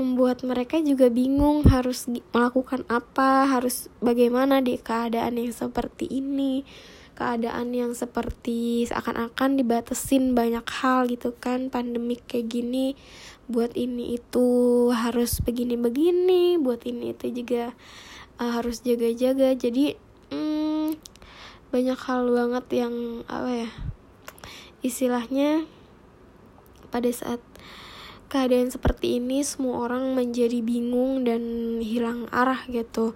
membuat 0.00 0.40
mereka 0.40 0.80
juga 0.80 1.12
bingung 1.12 1.60
harus 1.68 2.08
melakukan 2.32 2.88
apa, 2.88 3.44
harus 3.44 3.92
bagaimana 4.00 4.64
di 4.64 4.80
keadaan 4.80 5.36
yang 5.36 5.52
seperti 5.52 6.08
ini, 6.08 6.64
keadaan 7.12 7.76
yang 7.76 7.92
seperti 7.92 8.88
seakan-akan 8.88 9.60
dibatesin 9.60 10.32
banyak 10.32 10.64
hal 10.80 11.04
gitu 11.04 11.36
kan, 11.36 11.68
pandemik 11.68 12.24
kayak 12.24 12.48
gini, 12.48 12.96
buat 13.44 13.76
ini 13.76 14.16
itu 14.16 14.48
harus 14.88 15.44
begini-begini, 15.44 16.56
buat 16.56 16.80
ini 16.88 17.12
itu 17.12 17.44
juga 17.44 17.76
uh, 18.40 18.56
harus 18.56 18.80
jaga-jaga, 18.80 19.52
jadi 19.52 20.00
hmm, 20.32 20.96
banyak 21.68 22.00
hal 22.08 22.24
banget 22.24 22.88
yang 22.88 23.20
apa 23.28 23.68
ya, 23.68 23.70
istilahnya 24.80 25.68
pada 26.90 27.08
saat 27.10 27.40
keadaan 28.30 28.70
seperti 28.70 29.18
ini 29.18 29.42
semua 29.42 29.90
orang 29.90 30.14
menjadi 30.14 30.62
bingung 30.62 31.26
dan 31.26 31.42
hilang 31.82 32.30
arah 32.30 32.62
gitu. 32.70 33.14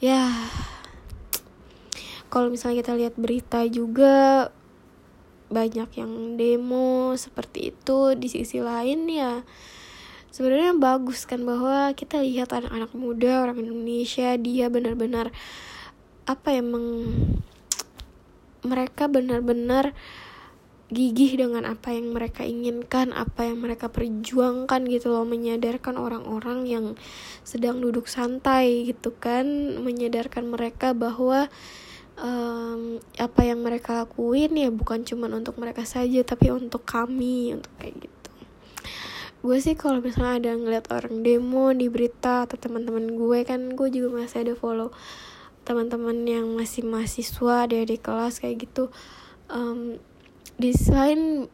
Ya 0.00 0.28
kalau 2.28 2.48
misalnya 2.48 2.80
kita 2.84 2.92
lihat 2.96 3.14
berita 3.16 3.64
juga 3.68 4.48
banyak 5.48 5.88
yang 5.96 6.36
demo 6.36 7.12
seperti 7.16 7.76
itu. 7.76 8.16
Di 8.16 8.28
sisi 8.32 8.60
lain 8.60 9.08
ya 9.08 9.44
sebenarnya 10.32 10.76
bagus 10.76 11.24
kan 11.24 11.44
bahwa 11.44 11.92
kita 11.96 12.20
lihat 12.20 12.52
anak-anak 12.52 12.92
muda 12.96 13.44
orang 13.44 13.64
Indonesia 13.64 14.36
dia 14.36 14.68
benar-benar 14.68 15.32
apa 16.28 16.52
emang 16.52 17.08
mereka 18.60 19.08
benar-benar 19.08 19.96
gigih 20.88 21.36
dengan 21.36 21.68
apa 21.68 21.92
yang 21.92 22.16
mereka 22.16 22.48
inginkan, 22.48 23.12
apa 23.12 23.44
yang 23.44 23.60
mereka 23.60 23.92
perjuangkan 23.92 24.88
gitu 24.88 25.12
loh, 25.12 25.28
menyadarkan 25.28 26.00
orang-orang 26.00 26.64
yang 26.64 26.86
sedang 27.44 27.84
duduk 27.84 28.08
santai 28.08 28.88
gitu 28.88 29.12
kan, 29.20 29.44
menyadarkan 29.84 30.48
mereka 30.48 30.96
bahwa 30.96 31.52
um, 32.16 32.96
apa 33.20 33.40
yang 33.44 33.60
mereka 33.60 34.00
lakuin 34.04 34.56
ya 34.56 34.72
bukan 34.72 35.04
cuma 35.04 35.28
untuk 35.28 35.60
mereka 35.60 35.84
saja, 35.84 36.24
tapi 36.24 36.48
untuk 36.48 36.88
kami, 36.88 37.52
untuk 37.52 37.72
kayak 37.76 38.08
gitu. 38.08 38.32
Gue 39.44 39.60
sih 39.60 39.76
kalau 39.76 40.00
misalnya 40.00 40.40
ada 40.40 40.52
ngeliat 40.56 40.88
orang 40.88 41.20
demo 41.20 41.70
di 41.76 41.92
berita 41.92 42.48
atau 42.48 42.56
teman-teman 42.56 43.12
gue 43.12 43.44
kan, 43.44 43.76
gue 43.76 43.88
juga 43.92 44.24
masih 44.24 44.40
ada 44.40 44.54
follow 44.56 44.88
teman-teman 45.68 46.24
yang 46.24 46.48
masih 46.56 46.80
mahasiswa 46.88 47.68
dari 47.68 48.00
kelas 48.00 48.40
kayak 48.40 48.64
gitu. 48.64 48.88
Um, 49.52 50.00
di 50.58 50.74
selain 50.74 51.46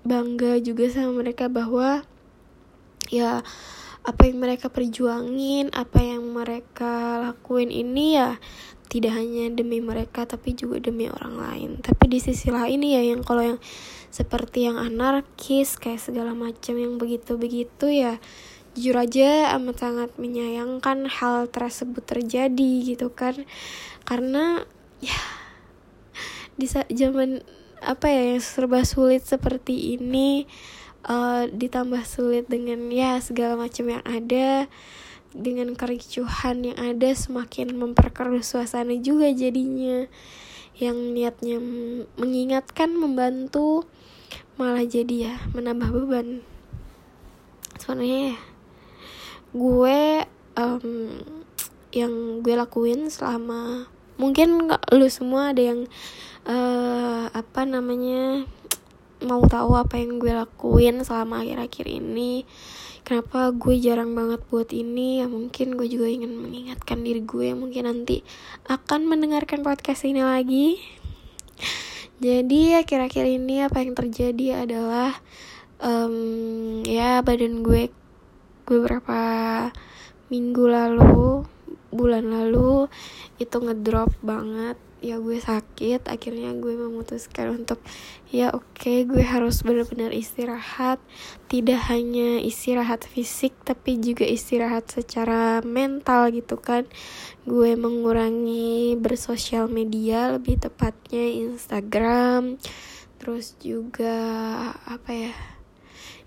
bangga 0.00 0.56
juga 0.64 0.88
sama 0.88 1.20
mereka 1.20 1.52
bahwa 1.52 2.00
ya 3.12 3.44
apa 4.00 4.22
yang 4.24 4.40
mereka 4.40 4.72
perjuangin, 4.72 5.68
apa 5.76 6.00
yang 6.00 6.24
mereka 6.32 7.20
lakuin 7.20 7.68
ini 7.68 8.16
ya 8.16 8.40
tidak 8.88 9.14
hanya 9.14 9.52
demi 9.52 9.78
mereka 9.78 10.24
tapi 10.24 10.56
juga 10.56 10.80
demi 10.80 11.12
orang 11.12 11.36
lain. 11.36 11.70
Tapi 11.84 12.08
di 12.08 12.18
sisi 12.18 12.48
lain 12.48 12.80
ya 12.80 13.04
yang 13.04 13.20
kalau 13.20 13.44
yang 13.44 13.60
seperti 14.08 14.66
yang 14.66 14.80
anarkis 14.80 15.76
kayak 15.76 16.00
segala 16.00 16.32
macam 16.32 16.74
yang 16.74 16.96
begitu-begitu 16.96 17.86
ya 17.92 18.18
jujur 18.74 18.96
aja 18.96 19.52
amat 19.58 19.76
sangat 19.82 20.10
menyayangkan 20.16 21.06
hal 21.06 21.52
tersebut 21.52 22.02
terjadi 22.02 22.72
gitu 22.82 23.12
kan. 23.12 23.44
Karena 24.08 24.64
ya 25.04 25.20
di 26.56 26.66
zaman 26.72 27.59
apa 27.80 28.12
ya 28.12 28.36
yang 28.36 28.42
serba 28.44 28.84
sulit 28.84 29.24
seperti 29.24 29.96
ini 29.96 30.44
uh, 31.08 31.48
ditambah 31.48 32.04
sulit 32.04 32.46
dengan 32.48 32.92
ya 32.92 33.16
segala 33.20 33.56
macam 33.56 33.88
yang 33.88 34.04
ada 34.04 34.68
dengan 35.30 35.78
kericuhan 35.78 36.66
yang 36.66 36.78
ada 36.78 37.10
semakin 37.14 37.74
memperkeruh 37.78 38.42
suasana 38.42 38.98
juga 38.98 39.30
jadinya. 39.30 40.10
Yang 40.80 40.96
niatnya 41.12 41.56
mengingatkan 42.16 42.96
membantu 42.96 43.84
malah 44.56 44.84
jadi 44.84 45.32
ya 45.32 45.34
menambah 45.52 45.92
beban. 45.92 46.40
Sebenarnya 47.76 48.36
ya 48.36 48.38
gue 49.50 50.00
um, 50.56 50.86
yang 51.90 52.38
gue 52.40 52.54
lakuin 52.54 53.10
selama 53.10 53.90
mungkin 54.14 54.70
lu 54.94 55.08
semua 55.10 55.50
ada 55.50 55.74
yang 55.74 55.80
uh, 56.46 57.28
apa 57.32 57.62
namanya 57.66 58.44
mau 59.20 59.44
tahu 59.44 59.76
apa 59.76 60.00
yang 60.00 60.16
gue 60.16 60.32
lakuin 60.32 61.04
selama 61.04 61.44
akhir-akhir 61.44 61.86
ini. 61.88 62.48
Kenapa 63.04 63.50
gue 63.50 63.76
jarang 63.80 64.12
banget 64.12 64.40
buat 64.48 64.70
ini? 64.70 65.24
Ya 65.24 65.26
mungkin 65.26 65.76
gue 65.76 65.88
juga 65.88 66.06
ingin 66.08 66.30
mengingatkan 66.36 67.02
diri 67.04 67.20
gue. 67.24 67.52
Mungkin 67.52 67.88
nanti 67.88 68.22
akan 68.68 69.08
mendengarkan 69.08 69.64
podcast 69.64 70.04
ini 70.08 70.22
lagi. 70.24 70.78
Jadi 72.20 72.76
akhir-akhir 72.76 73.24
ini 73.24 73.64
apa 73.64 73.80
yang 73.80 73.96
terjadi 73.96 74.68
adalah 74.68 75.16
um, 75.80 76.84
ya 76.84 77.24
badan 77.24 77.64
gue 77.64 77.88
beberapa 78.68 79.20
minggu 80.28 80.64
lalu 80.68 81.42
bulan 81.90 82.30
lalu 82.30 82.86
itu 83.42 83.56
ngedrop 83.58 84.12
banget 84.22 84.78
ya 85.00 85.16
gue 85.16 85.40
sakit 85.40 86.04
akhirnya 86.12 86.52
gue 86.60 86.76
memutuskan 86.76 87.64
untuk 87.64 87.80
ya 88.28 88.52
oke 88.52 88.76
okay, 88.76 89.08
gue 89.08 89.24
harus 89.24 89.64
benar-benar 89.64 90.12
istirahat. 90.12 91.00
Tidak 91.48 91.80
hanya 91.88 92.36
istirahat 92.44 93.08
fisik 93.08 93.56
tapi 93.64 93.96
juga 93.96 94.28
istirahat 94.28 94.92
secara 94.92 95.64
mental 95.64 96.28
gitu 96.36 96.60
kan. 96.60 96.84
Gue 97.48 97.74
mengurangi 97.80 98.94
bersosial 99.00 99.72
media 99.72 100.36
lebih 100.36 100.60
tepatnya 100.60 101.48
Instagram 101.48 102.60
terus 103.20 103.52
juga 103.60 104.16
apa 104.88 105.12
ya 105.12 105.32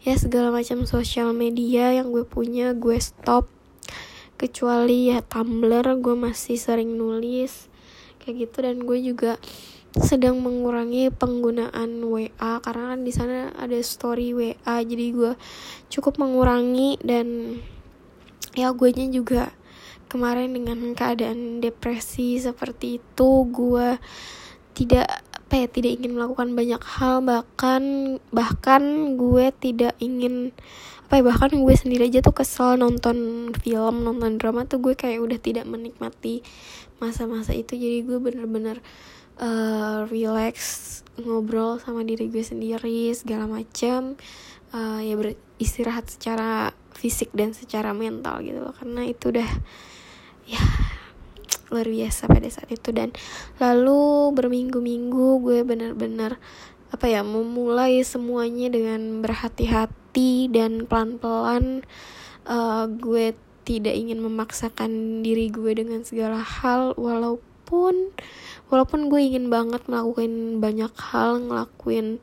ya 0.06 0.14
segala 0.14 0.54
macam 0.54 0.86
sosial 0.86 1.34
media 1.34 1.90
yang 1.90 2.10
gue 2.10 2.26
punya 2.26 2.74
gue 2.74 2.98
stop. 2.98 3.50
Kecuali 4.34 5.14
ya 5.14 5.22
Tumblr 5.22 5.86
gue 6.04 6.16
masih 6.18 6.58
sering 6.58 7.00
nulis 7.00 7.73
kayak 8.24 8.48
gitu. 8.48 8.64
Dan 8.64 8.88
gue 8.88 9.00
juga 9.04 9.36
sedang 9.94 10.40
mengurangi 10.42 11.14
penggunaan 11.14 12.02
WA 12.02 12.58
karena 12.64 12.96
kan 12.96 13.02
di 13.06 13.14
sana 13.14 13.54
ada 13.54 13.78
story 13.84 14.34
WA 14.34 14.76
jadi 14.82 15.06
gue 15.12 15.32
cukup 15.92 16.24
mengurangi. 16.24 16.98
Dan 17.04 17.60
ya 18.56 18.72
gue 18.72 18.90
nya 18.96 19.12
juga 19.12 19.52
kemarin 20.08 20.56
dengan 20.56 20.96
keadaan 20.96 21.60
depresi 21.60 22.40
seperti 22.40 23.04
itu 23.04 23.30
gue 23.52 23.98
tidak 24.74 25.10
apa 25.54 25.54
ya 25.60 25.68
tidak 25.70 26.02
ingin 26.02 26.18
melakukan 26.18 26.58
banyak 26.58 26.82
hal. 26.82 27.22
Bahkan 27.22 27.84
bahkan 28.34 28.82
gue 29.20 29.54
tidak 29.60 29.94
ingin 30.02 30.56
apa 31.14 31.22
ya 31.22 31.30
bahkan 31.30 31.54
gue 31.54 31.76
sendiri 31.78 32.10
aja 32.10 32.26
tuh 32.26 32.34
kesel 32.34 32.74
nonton 32.74 33.54
film 33.62 34.02
nonton 34.02 34.42
drama 34.42 34.66
tuh 34.66 34.82
gue 34.82 34.98
kayak 34.98 35.22
udah 35.22 35.38
tidak 35.38 35.70
menikmati 35.70 36.42
masa-masa 37.04 37.52
itu 37.52 37.76
jadi 37.76 38.08
gue 38.08 38.24
bener-bener 38.24 38.80
uh, 39.44 40.08
relax 40.08 40.56
ngobrol 41.20 41.78
sama 41.84 42.08
diri 42.08 42.32
gue 42.32 42.42
sendiri 42.42 43.12
segala 43.12 43.46
macam 43.46 44.16
uh, 44.72 45.00
ya 45.04 45.20
beristirahat 45.20 46.08
secara 46.10 46.72
fisik 46.96 47.30
dan 47.36 47.52
secara 47.52 47.92
mental 47.92 48.40
gitu 48.42 48.64
loh. 48.64 48.74
Karena 48.74 49.04
itu 49.04 49.30
udah 49.36 49.50
ya 50.48 50.64
luar 51.70 51.88
biasa 51.90 52.30
pada 52.30 52.50
saat 52.50 52.70
itu. 52.72 52.90
Dan 52.96 53.14
lalu 53.60 54.34
berminggu-minggu 54.34 55.44
gue 55.44 55.60
benar-benar 55.68 56.40
apa 56.94 57.10
ya 57.10 57.26
memulai 57.26 58.06
semuanya 58.06 58.70
dengan 58.70 59.26
berhati-hati 59.26 60.54
dan 60.54 60.86
pelan-pelan 60.86 61.82
uh, 62.46 62.86
gue 62.86 63.34
tidak 63.64 63.96
ingin 63.96 64.20
memaksakan 64.20 65.24
diri 65.24 65.48
gue 65.48 65.72
dengan 65.76 66.04
segala 66.04 66.44
hal 66.44 66.96
walaupun 67.00 68.12
walaupun 68.68 69.08
gue 69.08 69.22
ingin 69.24 69.48
banget 69.48 69.88
melakukan 69.88 70.60
banyak 70.60 70.94
hal 71.00 71.40
ngelakuin 71.42 72.20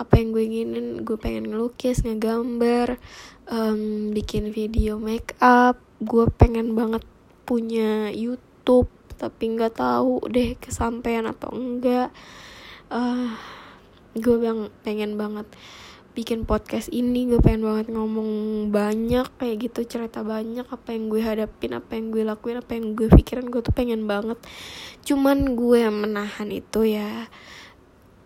apa 0.00 0.12
yang 0.16 0.28
gue 0.32 0.42
inginin. 0.44 0.86
Gue 1.04 1.16
pengen 1.20 1.52
ngelukis 1.52 2.02
ngegambar 2.02 2.96
um, 3.52 4.12
bikin 4.16 4.52
video 4.52 4.96
make 4.96 5.36
up 5.44 5.80
gue 5.98 6.30
pengen 6.38 6.78
banget 6.78 7.02
punya 7.42 8.12
YouTube 8.14 8.86
tapi 9.18 9.50
nggak 9.50 9.82
tahu 9.82 10.22
deh 10.30 10.54
kesampaian 10.56 11.26
atau 11.26 11.50
enggak. 11.50 12.14
Uh, 12.88 13.34
gue 14.16 14.36
bang 14.40 14.72
pengen 14.82 15.18
banget 15.18 15.46
bikin 16.18 16.42
podcast 16.42 16.90
ini 16.90 17.30
gue 17.30 17.38
pengen 17.38 17.62
banget 17.62 17.94
ngomong 17.94 18.30
banyak 18.74 19.30
kayak 19.38 19.70
gitu 19.70 19.86
cerita 19.86 20.26
banyak 20.26 20.66
apa 20.66 20.90
yang 20.90 21.06
gue 21.06 21.22
hadapin 21.22 21.78
apa 21.78 21.94
yang 21.94 22.10
gue 22.10 22.26
lakuin 22.26 22.58
apa 22.58 22.74
yang 22.74 22.98
gue 22.98 23.06
pikirin 23.06 23.46
gue 23.46 23.62
tuh 23.62 23.70
pengen 23.70 24.10
banget. 24.10 24.34
Cuman 25.06 25.54
gue 25.54 25.86
menahan 25.86 26.50
itu 26.50 26.90
ya 26.90 27.30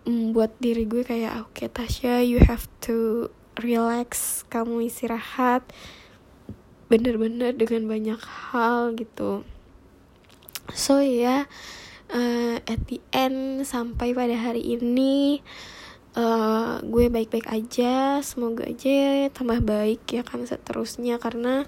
buat 0.08 0.56
diri 0.56 0.88
gue 0.88 1.04
kayak 1.04 1.44
oke 1.44 1.52
okay, 1.52 1.68
Tasya 1.68 2.24
you 2.24 2.40
have 2.40 2.64
to 2.80 3.28
relax 3.60 4.40
kamu 4.48 4.88
istirahat. 4.88 5.60
Bener-bener 6.88 7.52
dengan 7.52 7.92
banyak 7.92 8.20
hal 8.24 8.96
gitu. 8.96 9.44
So 10.72 11.04
ya 11.04 11.12
yeah, 11.12 11.42
uh, 12.08 12.56
at 12.64 12.88
the 12.88 13.04
end 13.12 13.68
sampai 13.68 14.16
pada 14.16 14.32
hari 14.32 14.80
ini 14.80 15.44
uh, 16.16 16.80
gue 16.84 17.08
baik-baik 17.08 17.48
aja 17.48 18.20
semoga 18.20 18.68
aja 18.68 19.28
tambah 19.32 19.60
baik 19.60 20.02
ya 20.08 20.22
kan 20.24 20.44
seterusnya. 20.44 21.16
Karena 21.16 21.64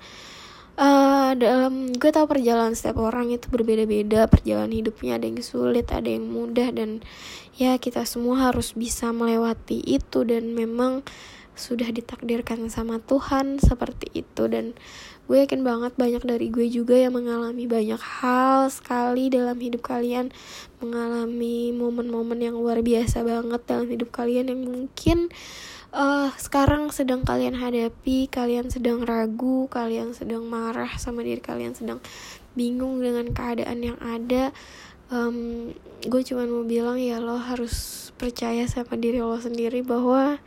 uh, 0.77 1.33
dalam 1.37 1.93
gue 1.95 2.11
tahu 2.11 2.27
perjalanan 2.29 2.77
setiap 2.77 3.01
orang 3.01 3.33
itu 3.33 3.47
berbeda-beda 3.49 4.29
perjalanan 4.29 4.73
hidupnya 4.73 5.17
ada 5.17 5.27
yang 5.29 5.41
sulit 5.41 5.89
ada 5.93 6.09
yang 6.09 6.27
mudah 6.29 6.69
dan 6.73 7.05
ya 7.55 7.79
kita 7.79 8.05
semua 8.05 8.51
harus 8.51 8.73
bisa 8.77 9.11
melewati 9.11 9.81
itu. 9.85 10.25
Dan 10.25 10.53
memang 10.53 11.05
sudah 11.55 11.91
ditakdirkan 11.91 12.67
sama 12.71 12.99
Tuhan 13.03 13.59
seperti 13.63 14.11
itu. 14.15 14.47
Dan 14.47 14.75
gue 15.27 15.37
yakin 15.43 15.63
banget 15.63 15.95
banyak 15.95 16.23
dari 16.23 16.51
gue 16.51 16.67
juga 16.69 16.99
yang 16.99 17.15
mengalami 17.17 17.65
banyak 17.65 17.99
hal 17.99 18.69
sekali 18.71 19.31
dalam 19.31 19.57
hidup 19.59 19.83
kalian. 19.83 20.31
Mengalami 20.83 21.73
momen-momen 21.73 22.39
yang 22.39 22.59
luar 22.59 22.83
biasa 22.83 23.25
banget 23.25 23.63
dalam 23.67 23.89
hidup 23.89 24.13
kalian 24.13 24.53
yang 24.53 24.61
mungkin 24.63 25.33
uh, 25.95 26.29
sekarang 26.35 26.91
sedang 26.91 27.23
kalian 27.23 27.55
hadapi 27.55 28.27
kalian 28.27 28.69
sedang 28.69 29.07
ragu 29.07 29.71
kalian 29.71 30.13
sedang 30.13 30.45
marah 30.45 30.91
sama 30.99 31.23
diri 31.23 31.41
kalian 31.41 31.73
sedang 31.73 32.03
bingung 32.59 32.99
dengan 32.99 33.31
keadaan 33.31 33.81
yang 33.81 33.99
ada. 34.03 34.51
Um, 35.13 35.71
gue 36.03 36.23
cuma 36.27 36.49
mau 36.49 36.65
bilang 36.65 36.97
ya 36.99 37.21
lo 37.23 37.39
harus 37.39 38.09
percaya 38.19 38.65
sama 38.67 38.97
diri 38.99 39.21
lo 39.21 39.37
sendiri 39.37 39.85
bahwa 39.85 40.41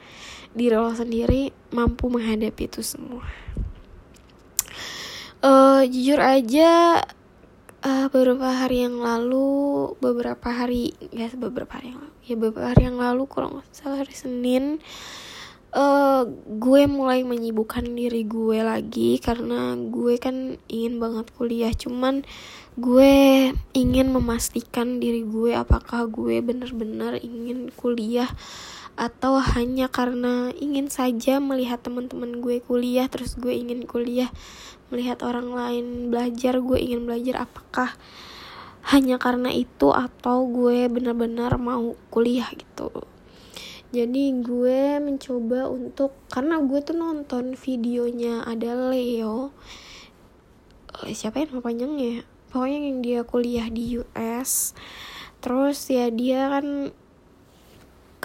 diri 0.58 0.74
lo 0.74 0.90
sendiri 0.90 1.54
mampu 1.70 2.10
menghadapi 2.10 2.66
itu 2.66 2.82
semua. 2.82 3.24
Uh, 5.38 5.86
jujur 5.86 6.18
aja 6.18 7.06
uh, 7.86 8.06
beberapa 8.10 8.50
hari 8.50 8.90
yang 8.90 8.98
lalu 8.98 9.94
beberapa 10.02 10.50
hari 10.50 10.98
ya 11.14 11.30
beberapa 11.38 11.78
hari 11.78 11.94
yang 11.94 12.02
lalu. 12.02 12.16
Ya 12.26 12.36
beberapa 12.36 12.68
hari 12.74 12.84
yang 12.90 12.98
lalu 12.98 13.24
nggak 13.30 13.70
salah 13.70 14.02
hari 14.02 14.18
Senin 14.18 14.82
uh, 15.78 16.24
gue 16.48 16.82
mulai 16.90 17.22
menyibukkan 17.22 17.84
diri 17.84 18.26
gue 18.26 18.60
lagi 18.66 19.22
karena 19.22 19.78
gue 19.78 20.18
kan 20.18 20.58
ingin 20.66 20.98
banget 20.98 21.30
kuliah. 21.38 21.74
Cuman 21.74 22.26
gue 22.78 23.14
ingin 23.74 24.08
memastikan 24.14 25.02
diri 25.02 25.26
gue 25.26 25.54
apakah 25.58 26.10
gue 26.10 26.42
benar-benar 26.42 27.22
ingin 27.22 27.74
kuliah 27.74 28.30
atau 28.98 29.38
hanya 29.38 29.86
karena 29.94 30.50
ingin 30.58 30.90
saja 30.90 31.38
melihat 31.38 31.86
teman-teman 31.86 32.42
gue 32.42 32.66
kuliah 32.66 33.06
terus 33.06 33.38
gue 33.38 33.54
ingin 33.54 33.86
kuliah 33.86 34.34
melihat 34.90 35.22
orang 35.22 35.54
lain 35.54 36.10
belajar 36.10 36.58
gue 36.58 36.82
ingin 36.82 37.06
belajar 37.06 37.46
apakah 37.46 37.94
hanya 38.90 39.22
karena 39.22 39.54
itu 39.54 39.94
atau 39.94 40.50
gue 40.50 40.90
benar-benar 40.90 41.60
mau 41.62 41.94
kuliah 42.10 42.48
gitu? 42.56 42.90
Jadi 43.92 44.36
gue 44.40 45.00
mencoba 45.00 45.68
untuk 45.70 46.16
karena 46.32 46.60
gue 46.64 46.80
tuh 46.82 46.96
nonton 46.96 47.54
videonya 47.54 48.48
ada 48.48 48.74
Leo. 48.92 49.52
Siapa 51.06 51.44
ya 51.44 51.52
nama 51.52 51.62
panjangnya? 51.62 52.24
Pokoknya 52.48 52.80
yang 52.80 53.00
dia 53.04 53.22
kuliah 53.28 53.68
di 53.70 54.00
US 54.02 54.74
terus 55.38 55.86
ya 55.94 56.10
dia 56.10 56.50
kan 56.50 56.90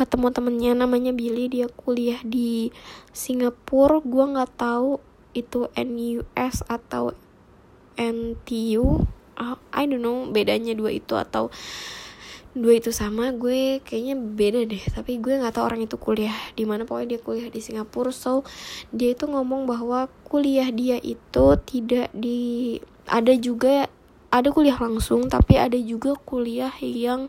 ketemu 0.02 0.34
temennya 0.34 0.72
namanya 0.74 1.14
Billy 1.14 1.46
dia 1.46 1.70
kuliah 1.70 2.18
di 2.26 2.74
Singapura. 3.14 4.02
Gue 4.02 4.24
nggak 4.34 4.58
tahu 4.58 4.98
itu 5.32 5.70
NUS 5.78 6.66
atau 6.66 7.14
NTU 7.94 9.06
uh, 9.38 9.56
I 9.72 9.84
don't 9.86 10.02
know 10.02 10.28
bedanya 10.28 10.74
dua 10.74 10.90
itu 10.92 11.14
atau 11.14 11.54
dua 12.58 12.82
itu 12.82 12.90
sama. 12.90 13.30
Gue 13.30 13.78
kayaknya 13.86 14.18
beda 14.18 14.66
deh 14.66 14.82
tapi 14.90 15.22
gue 15.22 15.38
nggak 15.38 15.54
tahu 15.54 15.64
orang 15.70 15.86
itu 15.86 15.94
kuliah 15.96 16.34
di 16.58 16.66
mana. 16.66 16.82
Pokoknya 16.82 17.16
dia 17.16 17.20
kuliah 17.22 17.48
di 17.48 17.62
Singapura. 17.62 18.10
So 18.10 18.42
dia 18.90 19.14
itu 19.14 19.30
ngomong 19.30 19.70
bahwa 19.70 20.10
kuliah 20.26 20.68
dia 20.74 20.98
itu 20.98 21.46
tidak 21.62 22.10
di 22.10 22.82
ada 23.06 23.32
juga 23.38 23.86
ada 24.32 24.48
kuliah 24.48 24.80
langsung 24.80 25.28
tapi 25.28 25.60
ada 25.60 25.76
juga 25.76 26.16
kuliah 26.24 26.72
yang 26.80 27.28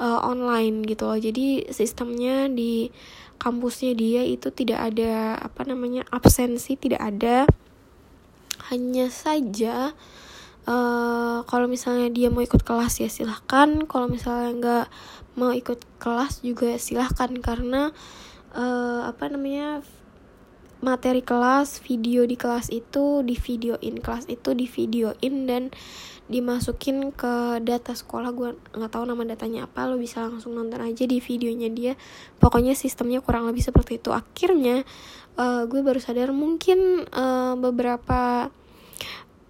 online 0.00 0.82
gitu 0.88 1.04
loh. 1.04 1.20
Jadi 1.20 1.68
sistemnya 1.68 2.48
di 2.48 2.88
kampusnya 3.40 3.96
dia 3.96 4.24
itu 4.24 4.52
tidak 4.52 4.92
ada 4.92 5.36
apa 5.40 5.64
namanya 5.68 6.04
absensi 6.08 6.76
tidak 6.76 7.00
ada. 7.04 7.44
Hanya 8.72 9.12
saja 9.12 9.92
uh, 10.68 11.42
kalau 11.44 11.66
misalnya 11.66 12.08
dia 12.12 12.28
mau 12.32 12.40
ikut 12.44 12.64
kelas 12.64 13.00
ya 13.04 13.08
silahkan. 13.12 13.84
Kalau 13.84 14.08
misalnya 14.08 14.50
nggak 14.56 14.86
mau 15.36 15.52
ikut 15.52 15.80
kelas 16.00 16.40
juga 16.40 16.76
silahkan. 16.80 17.30
Karena 17.40 17.92
uh, 18.56 19.08
apa 19.08 19.28
namanya 19.28 19.84
materi 20.80 21.20
kelas 21.20 21.84
video 21.84 22.24
di 22.24 22.40
kelas 22.40 22.72
itu 22.72 23.20
di 23.20 23.36
videoin 23.36 24.00
kelas 24.00 24.24
itu 24.32 24.56
di 24.56 24.64
videoin 24.64 25.44
dan 25.44 25.62
dimasukin 26.30 27.10
ke 27.10 27.58
data 27.60 27.92
sekolah. 27.92 28.30
Gue 28.32 28.54
nggak 28.54 28.92
tahu 28.94 29.04
nama 29.04 29.22
datanya 29.26 29.66
apa 29.66 29.90
lo 29.90 29.98
bisa 29.98 30.24
langsung 30.24 30.54
nonton 30.54 30.80
aja 30.80 31.04
di 31.04 31.18
videonya 31.18 31.68
dia. 31.68 31.92
Pokoknya 32.38 32.78
sistemnya 32.78 33.18
kurang 33.20 33.50
lebih 33.50 33.60
seperti 33.60 33.98
itu. 33.98 34.14
Akhirnya 34.14 34.86
uh, 35.36 35.66
gue 35.66 35.80
baru 35.82 35.98
sadar 35.98 36.30
mungkin 36.30 37.04
uh, 37.10 37.58
beberapa 37.58 38.48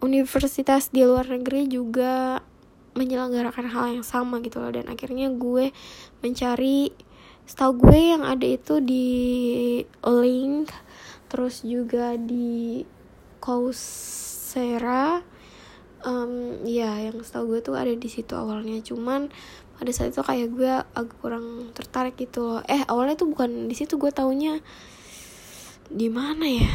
universitas 0.00 0.88
di 0.88 1.04
luar 1.04 1.28
negeri 1.28 1.68
juga 1.68 2.40
menyelenggarakan 2.96 3.66
hal 3.70 3.84
yang 4.00 4.06
sama 4.06 4.40
gitu 4.40 4.58
loh. 4.58 4.72
Dan 4.72 4.88
akhirnya 4.88 5.28
gue 5.30 5.70
mencari 6.24 6.90
setahu 7.44 7.86
gue 7.86 8.00
yang 8.16 8.24
ada 8.24 8.46
itu 8.48 8.80
di 8.80 9.08
link 10.00 10.72
terus 11.30 11.62
juga 11.62 12.18
di 12.18 12.82
Coursera 13.38 15.22
um, 16.04 16.60
ya 16.64 16.96
yang 17.00 17.20
setahu 17.20 17.56
gue 17.56 17.60
tuh 17.64 17.76
ada 17.76 17.92
di 17.92 18.08
situ 18.08 18.32
awalnya. 18.36 18.80
Cuman 18.80 19.32
pada 19.80 19.90
saat 19.96 20.12
itu 20.12 20.20
kayak 20.20 20.48
gue 20.52 20.72
agak 20.92 21.16
kurang 21.20 21.72
tertarik 21.72 22.16
gitu 22.20 22.44
loh. 22.44 22.60
Eh 22.68 22.84
awalnya 22.84 23.16
tuh 23.16 23.32
bukan 23.32 23.68
di 23.68 23.74
situ 23.76 23.96
gue 23.96 24.12
taunya 24.12 24.60
di 25.88 26.08
mana 26.12 26.46
ya? 26.46 26.70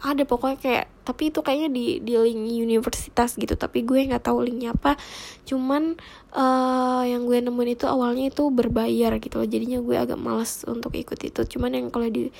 Ada 0.00 0.24
pokoknya 0.24 0.58
kayak 0.58 0.86
tapi 1.04 1.28
itu 1.28 1.44
kayaknya 1.44 1.68
di 1.68 1.84
di 2.00 2.14
link 2.16 2.56
universitas 2.56 3.36
gitu. 3.36 3.54
Tapi 3.54 3.84
gue 3.84 4.10
nggak 4.10 4.24
tahu 4.24 4.42
linknya 4.48 4.74
apa. 4.74 4.96
Cuman 5.44 6.00
uh, 6.34 7.04
yang 7.04 7.28
gue 7.28 7.38
nemuin 7.38 7.76
itu 7.76 7.86
awalnya 7.86 8.32
itu 8.32 8.48
berbayar 8.48 9.20
gitu 9.20 9.38
loh. 9.38 9.48
Jadinya 9.48 9.78
gue 9.84 9.96
agak 10.00 10.18
malas 10.18 10.64
untuk 10.66 10.96
ikut 10.96 11.20
itu. 11.20 11.40
Cuman 11.44 11.76
yang 11.76 11.86
kalau 11.92 12.08
di 12.08 12.32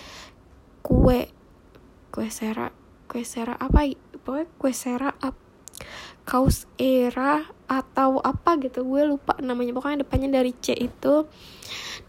kue 0.80 1.28
kue 2.10 2.28
sera 2.30 2.70
apa 3.58 3.80
pokoknya 4.22 4.46
kue 4.58 4.72
sera 4.74 5.10
up 5.22 5.34
kaus 6.28 6.68
era 6.78 7.42
atau 7.66 8.22
apa 8.22 8.58
gitu 8.62 8.86
gue 8.86 9.02
lupa 9.06 9.38
namanya. 9.42 9.74
Pokoknya 9.74 10.06
depannya 10.06 10.42
dari 10.42 10.54
C 10.58 10.74
itu. 10.74 11.26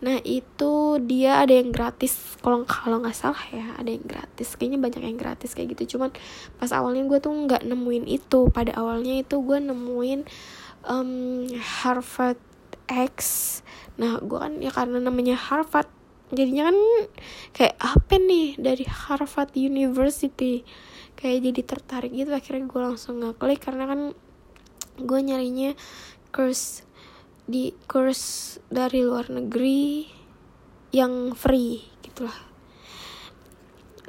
Nah 0.02 0.18
itu 0.26 0.98
dia 1.06 1.42
ada 1.42 1.54
yang 1.54 1.70
gratis. 1.70 2.38
Kalau 2.42 2.66
kalau 2.66 3.02
nggak 3.02 3.18
salah 3.18 3.42
ya 3.50 3.78
ada 3.78 3.90
yang 3.90 4.06
gratis. 4.06 4.58
Kayaknya 4.58 4.80
banyak 4.82 5.04
yang 5.06 5.18
gratis 5.18 5.54
kayak 5.54 5.78
gitu. 5.78 5.98
Cuman 5.98 6.14
pas 6.58 6.70
awalnya 6.74 7.06
gue 7.06 7.20
tuh 7.22 7.34
nggak 7.34 7.66
nemuin 7.66 8.06
itu. 8.10 8.50
Pada 8.50 8.78
awalnya 8.78 9.22
itu 9.22 9.42
gue 9.42 9.58
nemuin 9.58 10.26
um, 10.86 11.46
Harvard 11.82 12.42
X. 12.90 13.18
Nah 13.98 14.22
gue 14.22 14.38
kan 14.38 14.58
ya 14.58 14.74
karena 14.74 14.98
namanya 14.98 15.38
Harvard 15.38 15.90
jadinya 16.32 16.72
kan 16.72 16.78
kayak 17.52 17.76
apa 17.78 18.15
nih 18.17 18.56
dari 18.58 18.86
Harvard 18.88 19.54
University. 19.56 20.63
Kayak 21.15 21.52
jadi 21.52 21.62
tertarik 21.62 22.12
gitu 22.15 22.32
akhirnya 22.34 22.65
gue 22.65 22.82
langsung 22.82 23.22
ngeklik 23.22 23.62
karena 23.62 23.86
kan 23.86 24.02
gue 24.98 25.20
nyarinya 25.22 25.78
course 26.34 26.88
di 27.46 27.76
course 27.86 28.58
dari 28.72 29.04
luar 29.04 29.28
negeri 29.30 30.08
yang 30.96 31.36
free 31.36 31.84
gitulah. 32.02 32.36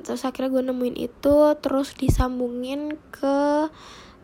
Terus 0.02 0.22
akhirnya 0.26 0.50
gue 0.50 0.62
nemuin 0.66 0.96
itu 0.98 1.36
terus 1.62 1.94
disambungin 1.94 2.98
ke 3.14 3.70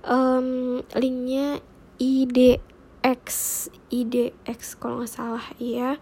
um, 0.06 0.80
linknya 0.94 1.62
IDX 1.98 3.26
IDX 3.90 4.78
kalau 4.78 5.02
nggak 5.02 5.10
salah 5.10 5.46
iya 5.58 5.98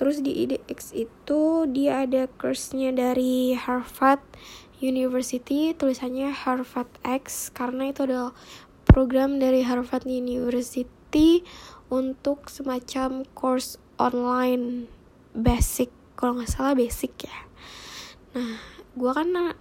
terus 0.00 0.24
di 0.24 0.32
IDX 0.48 0.96
itu 0.96 1.68
dia 1.68 2.08
ada 2.08 2.24
course-nya 2.40 2.88
dari 2.96 3.52
Harvard 3.52 4.24
University 4.80 5.76
tulisannya 5.76 6.32
Harvard 6.32 6.88
X 7.04 7.52
karena 7.52 7.92
itu 7.92 8.08
adalah 8.08 8.32
program 8.88 9.36
dari 9.36 9.60
Harvard 9.60 10.08
University 10.08 11.44
untuk 11.92 12.48
semacam 12.48 13.28
course 13.36 13.76
online 14.00 14.88
basic 15.36 15.92
kalau 16.16 16.40
nggak 16.40 16.48
salah 16.48 16.72
basic 16.72 17.28
ya. 17.28 17.38
Nah 18.40 18.56
gue 18.96 19.12
kan 19.12 19.52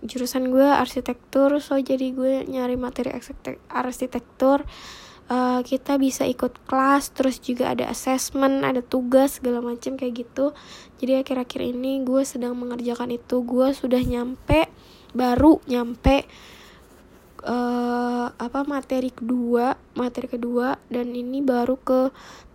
jurusan 0.00 0.48
gue 0.48 0.66
arsitektur 0.66 1.60
so 1.60 1.76
jadi 1.76 2.16
gue 2.16 2.48
nyari 2.48 2.80
materi 2.80 3.12
arsitektur 3.68 4.64
uh, 5.28 5.60
kita 5.62 6.00
bisa 6.00 6.26
ikut 6.26 6.64
kelas 6.66 7.12
terus 7.14 7.38
juga 7.38 7.70
ada 7.70 7.86
assessment 7.90 8.64
ada 8.66 8.80
tugas 8.80 9.38
segala 9.38 9.62
macam 9.62 9.94
kayak 9.94 10.26
gitu. 10.26 10.56
Jadi 10.98 11.22
akhir-akhir 11.22 11.60
ini 11.62 12.02
gue 12.02 12.22
sedang 12.26 12.56
mengerjakan 12.58 13.14
itu. 13.14 13.42
Gue 13.44 13.70
sudah 13.76 14.00
nyampe 14.02 14.66
baru 15.12 15.60
nyampe 15.68 16.24
uh, 17.44 18.32
apa 18.32 18.60
materi 18.64 19.12
kedua 19.12 19.76
materi 19.92 20.24
kedua 20.24 20.80
dan 20.88 21.12
ini 21.12 21.44
baru 21.44 21.76
ke 21.76 22.08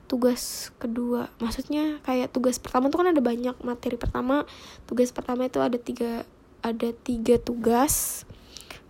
tugas 0.08 0.72
kedua. 0.80 1.28
Maksudnya 1.44 2.00
kayak 2.08 2.32
tugas 2.32 2.58
pertama 2.58 2.88
tuh 2.88 3.04
kan 3.04 3.12
ada 3.12 3.22
banyak 3.22 3.60
materi 3.62 4.00
pertama. 4.00 4.48
Tugas 4.88 5.12
pertama 5.12 5.46
itu 5.46 5.60
ada 5.60 5.76
tiga 5.76 6.24
ada 6.64 6.90
tiga 7.04 7.36
tugas. 7.38 8.24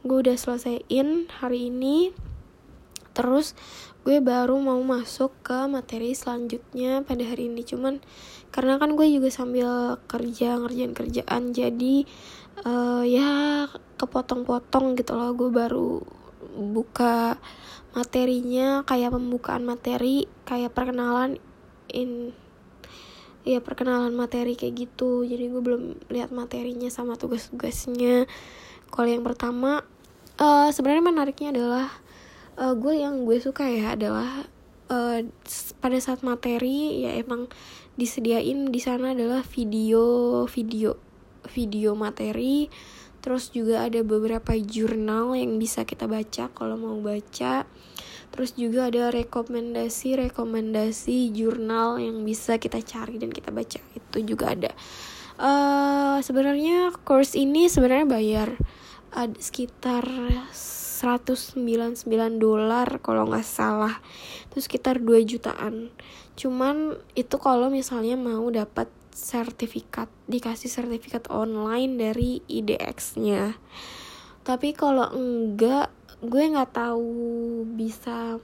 Gue 0.05 0.23
udah 0.23 0.37
selesaiin 0.37 1.27
hari 1.41 1.73
ini 1.73 2.13
terus 3.17 3.57
gue 4.05 4.21
baru 4.21 4.61
mau 4.61 4.77
masuk 4.85 5.33
ke 5.41 5.65
materi 5.65 6.13
selanjutnya 6.13 7.01
pada 7.01 7.25
hari 7.25 7.49
ini. 7.49 7.65
Cuman 7.65 7.97
karena 8.53 8.77
kan 8.77 8.93
gue 8.93 9.09
juga 9.09 9.33
sambil 9.33 9.97
kerja 10.05 10.61
ngerjain 10.61 10.93
kerjaan 10.93 11.51
jadi 11.51 12.05
uh, 12.61 13.01
ya 13.01 13.65
kepotong-potong 13.97 14.93
gitu 14.95 15.17
loh. 15.17 15.33
Gue 15.33 15.49
baru 15.49 16.05
buka 16.55 17.41
materinya 17.97 18.85
kayak 18.85 19.17
pembukaan 19.17 19.65
materi 19.65 20.29
kayak 20.45 20.77
perkenalan 20.77 21.41
in 21.89 22.31
ya 23.43 23.59
perkenalan 23.65 24.13
materi 24.13 24.53
kayak 24.53 24.87
gitu. 24.87 25.25
Jadi 25.25 25.49
gue 25.49 25.61
belum 25.65 25.83
lihat 26.13 26.29
materinya 26.29 26.87
sama 26.93 27.17
tugas-tugasnya. 27.17 28.29
Kalau 28.87 29.09
yang 29.09 29.25
pertama 29.25 29.83
uh, 30.39 30.69
sebenarnya 30.71 31.03
menariknya 31.03 31.49
adalah 31.51 31.87
uh, 32.57 32.73
gue 32.73 32.93
yang 32.99 33.23
gue 33.23 33.37
suka 33.37 33.69
ya 33.69 33.93
adalah 33.93 34.43
uh, 34.89 35.19
pada 35.79 35.97
saat 36.01 36.25
materi 36.25 37.05
ya 37.05 37.15
emang 37.21 37.47
disediain 37.97 38.69
di 38.69 38.81
sana 38.81 39.13
adalah 39.13 39.45
video 39.45 40.43
video 40.49 40.97
video 41.49 41.95
materi. 41.95 42.67
Terus 43.17 43.51
juga 43.51 43.83
ada 43.83 43.99
beberapa 44.07 44.55
jurnal 44.55 45.35
yang 45.35 45.59
bisa 45.59 45.83
kita 45.83 46.07
baca 46.07 46.47
kalau 46.53 46.79
mau 46.79 46.95
baca. 47.01 47.67
Terus 48.27 48.53
juga 48.55 48.87
ada 48.87 49.09
rekomendasi 49.09 50.29
rekomendasi 50.29 51.31
jurnal 51.33 51.97
yang 51.97 52.23
bisa 52.23 52.59
kita 52.61 52.79
cari 52.83 53.19
dan 53.19 53.33
kita 53.33 53.49
baca. 53.51 53.79
Itu 53.95 54.17
juga 54.23 54.53
ada. 54.53 54.71
Uh, 55.37 56.17
sebenarnya 56.25 56.93
course 57.05 57.37
ini 57.37 57.69
sebenarnya 57.69 58.07
bayar 58.09 58.49
ada 59.13 59.37
sekitar 59.37 60.05
199 60.97 62.09
dolar 62.41 62.89
kalau 63.05 63.29
nggak 63.29 63.45
salah. 63.45 64.01
Itu 64.49 64.57
sekitar 64.57 64.97
2 64.97 65.21
jutaan. 65.29 65.93
Cuman 66.33 66.97
itu 67.13 67.37
kalau 67.37 67.69
misalnya 67.69 68.17
mau 68.17 68.49
dapat 68.49 68.89
sertifikat 69.13 70.09
dikasih 70.25 70.69
sertifikat 70.69 71.29
online 71.33 71.97
dari 71.97 72.41
IDX-nya 72.45 73.57
tapi 74.47 74.71
kalau 74.71 75.11
enggak 75.11 75.91
gue 76.23 76.39
nggak 76.39 76.71
tahu 76.71 77.11
bisa 77.67 78.39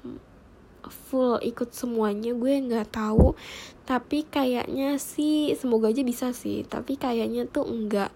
full 0.83 1.39
ikut 1.39 1.71
semuanya 1.71 2.35
gue 2.35 2.59
nggak 2.59 2.91
tahu. 2.91 3.39
Tapi 3.87 4.27
kayaknya 4.27 4.99
sih 4.99 5.55
semoga 5.55 5.87
aja 5.95 6.03
bisa 6.03 6.35
sih. 6.35 6.67
Tapi 6.67 6.99
kayaknya 6.99 7.47
tuh 7.47 7.63
enggak. 7.71 8.11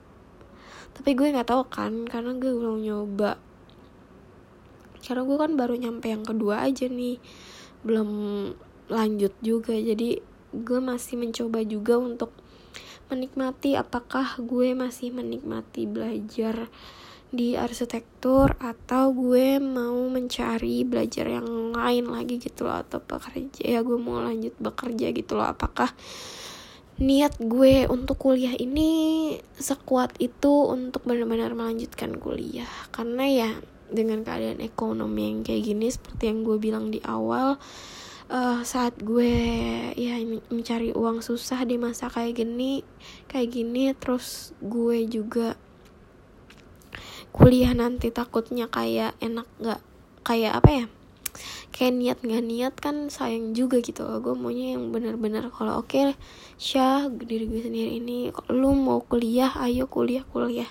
Tapi 1.00 1.15
gue 1.15 1.32
nggak 1.32 1.47
tahu 1.47 1.63
kan 1.71 2.04
karena 2.12 2.36
gue 2.36 2.52
belum 2.52 2.84
nyoba 2.84 3.39
karena 5.08 5.24
gue 5.24 5.38
kan 5.39 5.56
baru 5.56 5.80
nyampe 5.80 6.12
yang 6.12 6.28
kedua 6.28 6.67
aja 6.67 6.91
nih. 6.91 7.15
Belum 7.88 8.10
lanjut 8.91 9.32
juga. 9.39 9.72
Jadi 9.72 10.20
gue 10.52 10.80
masih 10.84 11.15
mencoba 11.15 11.63
juga 11.63 11.96
untuk 11.96 12.36
menikmati 13.08 13.80
apakah 13.80 14.36
gue 14.43 14.76
masih 14.76 15.15
menikmati 15.15 15.88
belajar 15.88 16.67
di 17.28 17.60
arsitektur 17.60 18.56
atau 18.56 19.12
gue 19.12 19.60
mau 19.60 20.00
mencari 20.08 20.88
belajar 20.88 21.28
yang 21.28 21.76
lain 21.76 22.08
lagi 22.08 22.39
gitu 22.39 22.63
loh 22.63 22.80
atau 22.80 23.04
bekerja 23.04 23.67
ya 23.67 23.84
gue 23.84 24.00
mau 24.00 24.24
lanjut 24.24 24.56
bekerja 24.60 25.12
gitu 25.12 25.36
loh. 25.36 25.48
Apakah 25.48 25.91
niat 26.98 27.36
gue 27.39 27.86
untuk 27.91 28.17
kuliah 28.17 28.56
ini 28.56 29.36
sekuat 29.60 30.17
itu 30.24 30.72
untuk 30.72 31.04
benar-benar 31.04 31.52
melanjutkan 31.52 32.15
kuliah? 32.15 32.70
Karena 32.96 33.24
ya 33.28 33.50
dengan 33.88 34.23
keadaan 34.23 34.60
ekonomi 34.60 35.32
yang 35.32 35.39
kayak 35.43 35.63
gini 35.63 35.88
seperti 35.88 36.30
yang 36.32 36.43
gue 36.43 36.58
bilang 36.60 36.91
di 36.91 37.00
awal 37.04 37.56
uh, 38.32 38.60
saat 38.63 39.00
gue 39.00 39.34
ya 39.95 40.19
mencari 40.52 40.91
uang 40.91 41.23
susah 41.23 41.63
di 41.63 41.80
masa 41.80 42.12
kayak 42.12 42.43
gini 42.43 42.84
kayak 43.32 43.50
gini 43.54 43.91
terus 43.95 44.52
gue 44.60 45.08
juga 45.08 45.56
kuliah 47.32 47.71
nanti 47.71 48.12
takutnya 48.12 48.67
kayak 48.67 49.15
enak 49.23 49.47
nggak 49.62 49.82
kayak 50.26 50.54
apa 50.58 50.69
ya 50.69 50.86
kayak 51.69 51.93
niat 51.93 52.17
nggak 52.26 52.43
niat 52.43 52.73
kan 52.82 52.95
sayang 53.13 53.54
juga 53.54 53.78
gitu 53.80 54.04
gue 54.19 54.34
maunya 54.34 54.73
yang 54.73 54.89
benar-benar 54.89 55.54
kalau 55.54 55.86
oke 55.86 55.93
okay, 55.93 56.17
syah 56.58 57.06
diri 57.12 57.45
gue 57.45 57.62
sendiri 57.62 58.02
ini 58.02 58.34
lu 58.50 58.73
mau 58.73 59.06
kuliah 59.06 59.54
ayo 59.62 59.86
kuliah 59.86 60.26
kuliah 60.26 60.67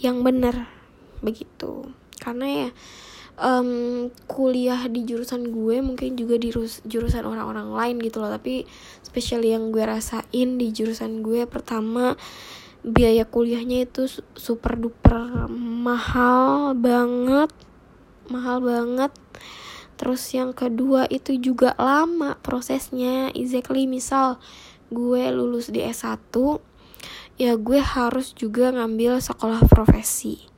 yang 0.00 0.24
benar. 0.24 0.64
Begitu 1.20 1.92
karena 2.20 2.46
ya 2.46 2.68
um, 3.40 4.08
kuliah 4.28 4.86
di 4.86 5.08
jurusan 5.08 5.48
gue 5.50 5.80
mungkin 5.80 6.14
juga 6.14 6.36
di 6.36 6.52
jurusan 6.84 7.24
orang-orang 7.24 7.72
lain 7.72 7.96
gitu 8.04 8.20
loh. 8.20 8.30
Tapi 8.30 8.68
spesial 9.00 9.42
yang 9.42 9.72
gue 9.72 9.82
rasain 9.82 10.60
di 10.60 10.68
jurusan 10.70 11.24
gue 11.24 11.48
pertama 11.48 12.14
biaya 12.80 13.28
kuliahnya 13.28 13.84
itu 13.84 14.08
super 14.32 14.72
duper 14.76 15.48
mahal 15.50 16.76
banget 16.76 17.50
mahal 18.28 18.62
banget. 18.62 19.10
Terus 20.00 20.22
yang 20.32 20.56
kedua 20.56 21.04
itu 21.12 21.36
juga 21.36 21.76
lama 21.76 22.40
prosesnya. 22.40 23.28
Exactly 23.36 23.84
misal 23.84 24.40
gue 24.90 25.28
lulus 25.30 25.70
di 25.70 25.84
S1 25.86 26.34
ya 27.40 27.56
gue 27.56 27.80
harus 27.80 28.36
juga 28.36 28.68
ngambil 28.68 29.22
sekolah 29.22 29.64
profesi 29.64 30.49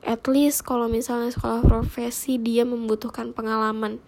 at 0.00 0.24
least 0.28 0.64
kalau 0.64 0.88
misalnya 0.88 1.28
sekolah 1.28 1.60
profesi 1.64 2.40
dia 2.40 2.64
membutuhkan 2.64 3.36
pengalaman 3.36 4.00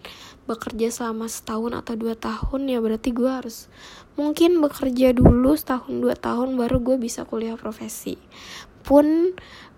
bekerja 0.49 0.89
selama 0.91 1.29
setahun 1.29 1.71
atau 1.85 1.93
dua 1.95 2.17
tahun 2.17 2.67
ya 2.67 2.83
berarti 2.83 3.15
gue 3.15 3.29
harus 3.29 3.71
mungkin 4.19 4.59
bekerja 4.59 5.15
dulu 5.15 5.53
setahun 5.55 5.93
dua 6.01 6.17
tahun 6.17 6.59
baru 6.59 6.81
gue 6.81 6.97
bisa 6.99 7.23
kuliah 7.23 7.55
profesi. 7.55 8.19
Pun 8.83 9.31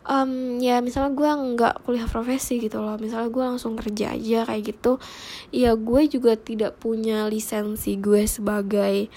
um, 0.10 0.58
ya 0.62 0.80
misalnya 0.80 1.14
gue 1.14 1.30
nggak 1.56 1.76
kuliah 1.86 2.08
profesi 2.10 2.62
gitu 2.62 2.82
loh 2.82 2.98
misalnya 2.98 3.30
gue 3.30 3.44
langsung 3.44 3.74
kerja 3.76 4.14
aja 4.14 4.46
kayak 4.48 4.64
gitu 4.64 5.02
ya 5.50 5.74
gue 5.76 6.02
juga 6.08 6.38
tidak 6.38 6.78
punya 6.80 7.26
lisensi 7.30 7.98
gue 7.98 8.26
sebagai 8.30 9.10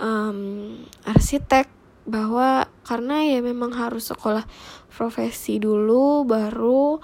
um, 0.00 0.76
arsitek 1.04 1.79
bahwa 2.10 2.66
karena 2.82 3.22
ya 3.22 3.38
memang 3.40 3.70
harus 3.72 4.10
sekolah 4.10 4.44
profesi 4.90 5.62
dulu 5.62 6.26
baru 6.26 6.98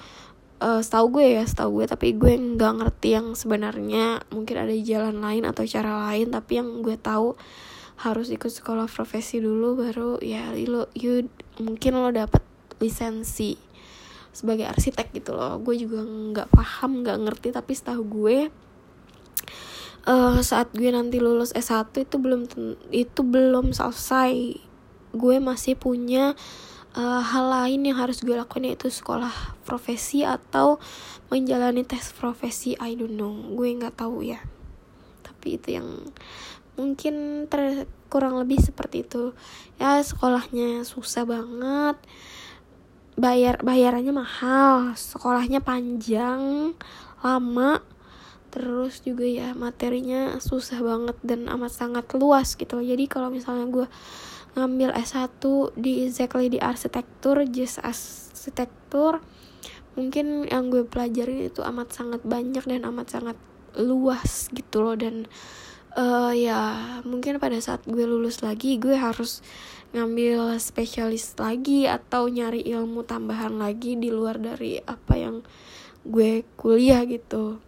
uh, 0.61 0.81
setahu 0.83 1.21
gue 1.21 1.41
ya 1.41 1.45
setahu 1.47 1.81
gue 1.81 1.87
tapi 1.89 2.13
gue 2.19 2.35
nggak 2.35 2.73
ngerti 2.83 3.09
yang 3.17 3.33
sebenarnya. 3.39 4.27
Mungkin 4.35 4.57
ada 4.59 4.75
jalan 4.75 5.23
lain 5.23 5.45
atau 5.47 5.65
cara 5.65 6.11
lain 6.11 6.35
tapi 6.35 6.59
yang 6.61 6.83
gue 6.83 6.99
tahu 6.99 7.39
harus 7.97 8.29
ikut 8.29 8.53
sekolah 8.53 8.93
profesi 8.93 9.41
dulu 9.41 9.81
baru 9.81 10.21
ya 10.21 10.53
lo 10.69 10.93
you 10.93 11.33
mungkin 11.57 11.97
lo 11.97 12.13
dapet 12.13 12.45
lisensi 12.77 13.57
sebagai 14.37 14.69
arsitek 14.69 15.17
gitu 15.17 15.33
loh. 15.33 15.57
Gue 15.63 15.81
juga 15.81 16.05
nggak 16.05 16.53
paham 16.53 17.01
nggak 17.01 17.19
ngerti 17.25 17.49
tapi 17.57 17.73
setahu 17.73 18.03
gue 18.05 18.39
uh, 20.07 20.39
saat 20.41 20.71
gue 20.73 20.89
nanti 20.89 21.19
lulus 21.19 21.53
S1 21.53 21.93
itu 21.97 22.17
belum 22.17 22.49
itu 22.95 23.21
belum 23.21 23.75
selesai 23.75 24.63
gue 25.17 25.41
masih 25.41 25.75
punya 25.75 26.37
uh, 26.97 27.23
hal 27.23 27.47
lain 27.53 27.85
yang 27.85 28.01
harus 28.01 28.25
gue 28.25 28.33
lakukan 28.33 28.65
yaitu 28.65 28.89
sekolah 28.89 29.31
profesi 29.69 30.25
atau 30.25 30.81
menjalani 31.29 31.85
tes 31.85 32.11
profesi 32.17 32.75
I 32.81 32.97
don't 32.97 33.15
know. 33.15 33.37
Gue 33.55 33.77
nggak 33.77 34.01
tahu 34.01 34.25
ya. 34.25 34.41
Tapi 35.23 35.61
itu 35.61 35.77
yang 35.77 35.89
mungkin 36.81 37.47
ter 37.47 37.87
kurang 38.09 38.41
lebih 38.41 38.59
seperti 38.59 39.05
itu. 39.05 39.37
Ya 39.77 40.01
sekolahnya 40.01 40.83
susah 40.89 41.29
banget. 41.29 42.01
Bayar 43.17 43.61
bayarannya 43.65 44.13
mahal 44.13 44.97
sekolahnya 44.97 45.61
panjang 45.61 46.73
lama. 47.21 47.85
Terus 48.57 49.05
juga 49.05 49.29
ya 49.29 49.53
materinya 49.53 50.41
susah 50.41 50.81
banget 50.81 51.17
dan 51.21 51.45
amat 51.45 51.77
sangat 51.77 52.09
luas 52.17 52.57
gitu 52.57 52.81
jadi 52.81 53.05
kalau 53.05 53.29
misalnya 53.29 53.69
gue 53.69 53.85
ngambil 54.57 54.97
S1 54.97 55.45
di 55.77 56.09
exactly 56.09 56.49
di 56.49 56.57
arsitektur 56.57 57.45
just 57.45 57.77
arsitektur 57.85 59.21
mungkin 59.97 60.45
yang 60.49 60.69
gue 60.69 60.85
pelajarin 60.85 61.49
itu 61.49 61.65
amat 61.65 61.93
sangat 61.93 62.21
banyak 62.25 62.65
dan 62.65 62.85
amat 62.89 63.17
sangat 63.17 63.37
luas 63.81 64.49
gitu 64.53 64.85
loh. 64.85 64.97
Dan 64.97 65.29
uh, 65.97 66.33
ya 66.33 67.01
mungkin 67.05 67.41
pada 67.41 67.57
saat 67.61 67.83
gue 67.89 68.05
lulus 68.05 68.45
lagi 68.45 68.77
gue 68.77 68.95
harus 68.95 69.41
ngambil 69.97 70.61
spesialis 70.61 71.33
lagi 71.41 71.89
atau 71.89 72.29
nyari 72.29 72.61
ilmu 72.69 73.09
tambahan 73.09 73.57
lagi 73.57 73.97
di 73.97 74.13
luar 74.13 74.37
dari 74.37 74.77
apa 74.85 75.15
yang 75.17 75.37
gue 76.05 76.45
kuliah 76.61 77.03
gitu. 77.09 77.59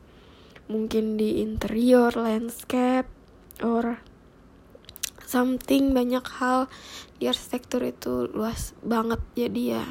Mungkin 0.69 1.17
di 1.17 1.41
interior 1.41 2.13
landscape 2.13 3.09
or 3.65 4.05
something 5.29 5.93
banyak 5.93 6.25
hal 6.41 6.73
di 7.21 7.29
arsitektur 7.29 7.85
itu 7.85 8.33
luas 8.33 8.73
banget. 8.81 9.21
Jadi 9.37 9.77
ya 9.77 9.85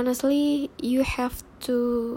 honestly 0.00 0.72
you 0.80 1.04
have 1.04 1.44
to 1.60 2.16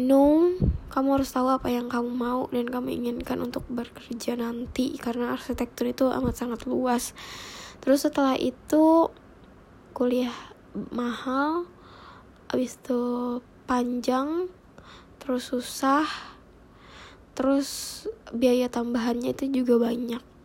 know 0.00 0.56
kamu 0.88 1.20
harus 1.20 1.28
tahu 1.28 1.52
apa 1.52 1.68
yang 1.68 1.92
kamu 1.92 2.08
mau 2.08 2.48
dan 2.48 2.72
kamu 2.72 2.88
inginkan 2.96 3.44
untuk 3.44 3.68
bekerja 3.68 4.40
nanti 4.40 4.96
karena 4.96 5.36
arsitektur 5.36 5.92
itu 5.92 6.08
amat 6.08 6.32
sangat 6.40 6.64
luas. 6.64 7.12
Terus 7.84 8.08
setelah 8.08 8.40
itu 8.40 9.12
kuliah 9.92 10.32
mahal 10.92 11.68
habis 12.48 12.80
itu 12.80 13.00
panjang 13.68 14.48
terus 15.20 15.52
susah 15.52 16.06
terus 17.36 18.04
biaya 18.32 18.72
tambahannya 18.72 19.36
itu 19.36 19.60
juga 19.60 19.92
banyak 19.92 20.35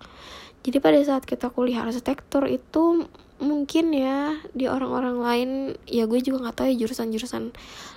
jadi 0.62 0.78
pada 0.78 1.02
saat 1.02 1.26
kita 1.26 1.50
kuliah 1.50 1.82
arsitektur 1.82 2.46
itu 2.46 3.10
mungkin 3.42 3.90
ya 3.90 4.38
di 4.54 4.70
orang-orang 4.70 5.18
lain 5.18 5.50
ya 5.90 6.06
gue 6.06 6.22
juga 6.22 6.46
nggak 6.46 6.56
tahu 6.62 6.68
ya 6.70 6.76
jurusan-jurusan 6.86 7.50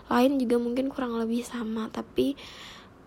lain 0.08 0.32
juga 0.40 0.56
mungkin 0.56 0.88
kurang 0.88 1.20
lebih 1.20 1.44
sama. 1.44 1.92
Tapi 1.92 2.32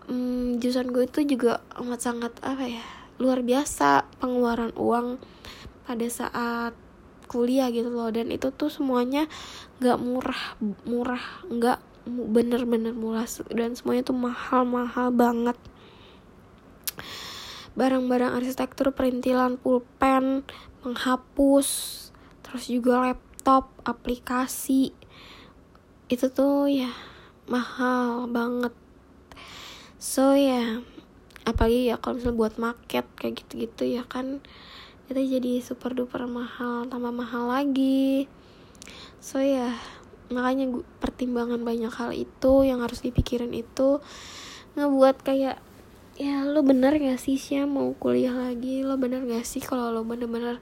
um, 0.06 0.62
jurusan 0.62 0.94
gue 0.94 1.10
itu 1.10 1.26
juga 1.26 1.58
amat 1.74 2.00
sangat 2.00 2.32
apa 2.46 2.64
ya 2.70 2.86
luar 3.18 3.42
biasa 3.42 4.06
pengeluaran 4.22 4.70
uang 4.78 5.18
pada 5.90 6.06
saat 6.06 6.78
kuliah 7.26 7.66
gitu 7.74 7.90
loh. 7.90 8.14
Dan 8.14 8.30
itu 8.30 8.54
tuh 8.54 8.70
semuanya 8.70 9.26
nggak 9.82 9.98
murah 9.98 10.42
murah 10.86 11.24
nggak 11.50 11.82
bener-bener 12.06 12.94
murah. 12.94 13.26
Dan 13.50 13.74
semuanya 13.74 14.06
tuh 14.06 14.14
mahal-mahal 14.14 15.10
banget 15.10 15.58
barang-barang 17.78 18.34
arsitektur 18.34 18.90
perintilan 18.90 19.54
pulpen 19.54 20.42
menghapus 20.82 21.68
terus 22.42 22.64
juga 22.66 23.06
laptop 23.06 23.70
aplikasi. 23.86 24.90
Itu 26.10 26.34
tuh 26.34 26.66
ya 26.66 26.90
mahal 27.46 28.26
banget. 28.26 28.74
So 30.02 30.34
ya 30.34 30.82
apalagi 31.46 31.94
ya 31.94 32.02
kalau 32.02 32.18
misalnya 32.18 32.36
buat 32.36 32.54
market 32.58 33.06
kayak 33.14 33.46
gitu-gitu 33.46 33.94
ya 33.94 34.02
kan 34.04 34.42
itu 35.08 35.20
jadi 35.38 35.64
super 35.64 35.94
duper 35.94 36.26
mahal 36.26 36.90
tambah 36.90 37.14
mahal 37.14 37.46
lagi. 37.46 38.26
So 39.22 39.38
ya 39.38 39.78
makanya 40.34 40.82
pertimbangan 40.98 41.62
banyak 41.62 41.94
hal 41.94 42.10
itu 42.10 42.66
yang 42.66 42.82
harus 42.82 43.00
dipikirin 43.06 43.54
itu 43.54 44.02
ngebuat 44.76 45.24
kayak 45.24 45.62
ya 46.18 46.42
lo 46.42 46.66
bener 46.66 46.98
gak 46.98 47.22
sih 47.22 47.38
sih 47.38 47.62
mau 47.62 47.94
kuliah 47.94 48.34
lagi? 48.34 48.82
Lo 48.82 48.98
bener 48.98 49.22
gak 49.22 49.46
sih 49.46 49.62
kalau 49.62 49.94
lo 49.94 50.02
bener-bener 50.02 50.58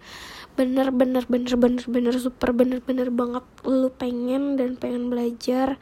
bener 0.52 0.92
bener 0.92 1.24
bener 1.24 1.54
bener 1.56 1.84
bener 1.88 2.14
super 2.20 2.52
bener 2.52 2.84
bener 2.84 3.08
banget 3.12 3.44
lo 3.64 3.88
pengen 3.92 4.56
dan 4.60 4.76
pengen 4.76 5.12
belajar 5.12 5.76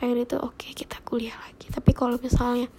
pengen 0.00 0.24
itu 0.24 0.36
oke 0.40 0.56
okay, 0.56 0.72
kita 0.72 0.96
kuliah 1.04 1.36
lagi. 1.44 1.68
Tapi 1.68 1.92
kalau 1.92 2.16
misalnya 2.16 2.72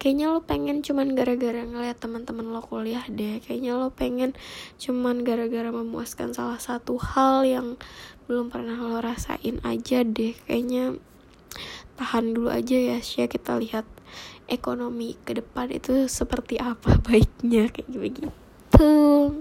kayaknya 0.00 0.32
lo 0.32 0.40
pengen 0.40 0.80
cuman 0.80 1.12
gara-gara 1.12 1.60
ngeliat 1.60 2.00
teman-teman 2.00 2.48
lo 2.48 2.64
kuliah 2.64 3.04
deh. 3.12 3.44
Kayaknya 3.44 3.72
lo 3.76 3.92
pengen 3.92 4.32
cuman 4.80 5.20
gara-gara 5.28 5.68
memuaskan 5.68 6.32
salah 6.32 6.56
satu 6.62 6.96
hal 6.96 7.44
yang 7.44 7.76
belum 8.30 8.48
pernah 8.48 8.80
lo 8.80 8.96
rasain 9.02 9.60
aja 9.60 10.06
deh. 10.06 10.32
Kayaknya 10.48 10.96
tahan 12.00 12.32
dulu 12.32 12.48
aja 12.48 12.78
ya 12.78 12.98
sih 13.04 13.28
kita 13.28 13.60
lihat 13.60 13.84
ekonomi 14.52 15.16
ke 15.24 15.40
depan 15.40 15.72
itu 15.72 16.04
seperti 16.12 16.60
apa 16.60 17.00
baiknya 17.08 17.72
kayak 17.72 17.88
begitu. 17.88 18.28
Uh, 18.76 19.32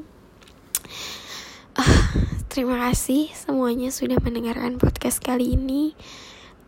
terima 2.47 2.79
kasih 2.89 3.27
semuanya 3.35 3.91
sudah 3.91 4.17
mendengarkan 4.23 4.79
podcast 4.79 5.19
kali 5.19 5.59
ini. 5.59 5.91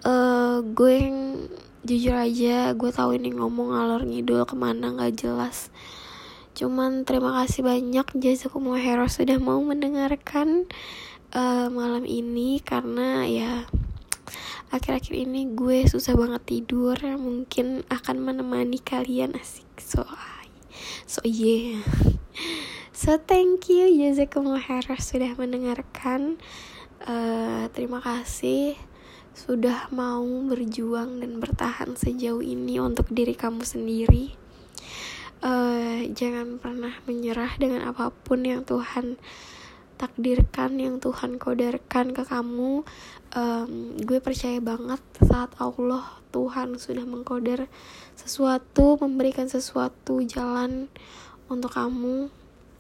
Uh, 0.03 0.59
gue 0.75 0.93
yang 0.99 1.19
jujur 1.87 2.15
aja 2.15 2.71
gue 2.75 2.91
tahu 2.91 3.15
ini 3.15 3.31
ngomong 3.35 3.71
ngalor 3.71 4.03
ngidul 4.03 4.43
ke 4.43 4.55
mana 4.59 4.91
nggak 4.91 5.15
jelas. 5.15 5.71
Cuman 6.53 7.07
terima 7.07 7.33
kasih 7.41 7.65
banyak 7.65 8.07
Jazakumullah 8.13 8.83
Hero 8.83 9.07
sudah 9.09 9.41
mau 9.41 9.57
mendengarkan 9.63 10.69
uh, 11.33 11.67
malam 11.73 12.05
ini 12.05 12.61
karena 12.61 13.25
ya 13.25 13.65
akhir-akhir 14.73 15.13
ini 15.13 15.53
gue 15.53 15.85
susah 15.85 16.17
banget 16.17 16.41
tidur 16.49 16.97
mungkin 17.17 17.85
akan 17.91 18.17
menemani 18.19 18.81
kalian 18.81 19.37
asik. 19.37 19.69
So 19.77 20.05
so 21.05 21.21
yeah. 21.23 21.81
So 22.93 23.19
thank 23.19 23.67
you 23.67 23.89
jazakumullah 23.89 24.63
sudah 25.01 25.35
mendengarkan. 25.35 26.39
Uh, 27.03 27.67
terima 27.75 27.99
kasih 27.99 28.79
sudah 29.35 29.89
mau 29.91 30.23
berjuang 30.23 31.19
dan 31.19 31.41
bertahan 31.41 31.97
sejauh 31.97 32.39
ini 32.39 32.79
untuk 32.79 33.09
diri 33.11 33.35
kamu 33.35 33.65
sendiri. 33.65 34.37
Uh, 35.43 36.07
jangan 36.15 36.61
pernah 36.61 36.95
menyerah 37.03 37.51
dengan 37.59 37.83
apa 37.91 38.07
pun 38.13 38.47
yang 38.47 38.63
Tuhan 38.63 39.19
takdirkan 39.99 40.79
yang 40.79 41.03
Tuhan 41.03 41.35
kodarkan 41.39 42.15
ke 42.15 42.23
kamu 42.23 42.87
um, 43.33 43.97
gue 43.99 44.21
percaya 44.21 44.57
banget 44.61 45.01
saat 45.21 45.53
Allah 45.57 46.21
Tuhan 46.33 46.77
sudah 46.77 47.05
mengkoder 47.05 47.69
sesuatu 48.17 48.97
memberikan 49.01 49.49
sesuatu 49.49 50.21
jalan 50.25 50.89
untuk 51.49 51.73
kamu 51.73 52.29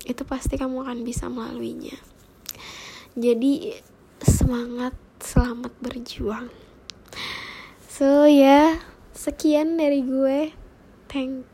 itu 0.03 0.23
pasti 0.25 0.57
kamu 0.57 0.83
akan 0.83 0.99
bisa 1.05 1.29
melaluinya. 1.29 1.95
Jadi 3.13 3.77
semangat 4.19 4.97
selamat 5.21 5.71
berjuang. 5.79 6.49
So 7.87 8.25
ya 8.25 8.41
yeah, 8.41 8.69
sekian 9.13 9.77
dari 9.77 10.01
gue. 10.01 10.51
Thanks 11.07 11.52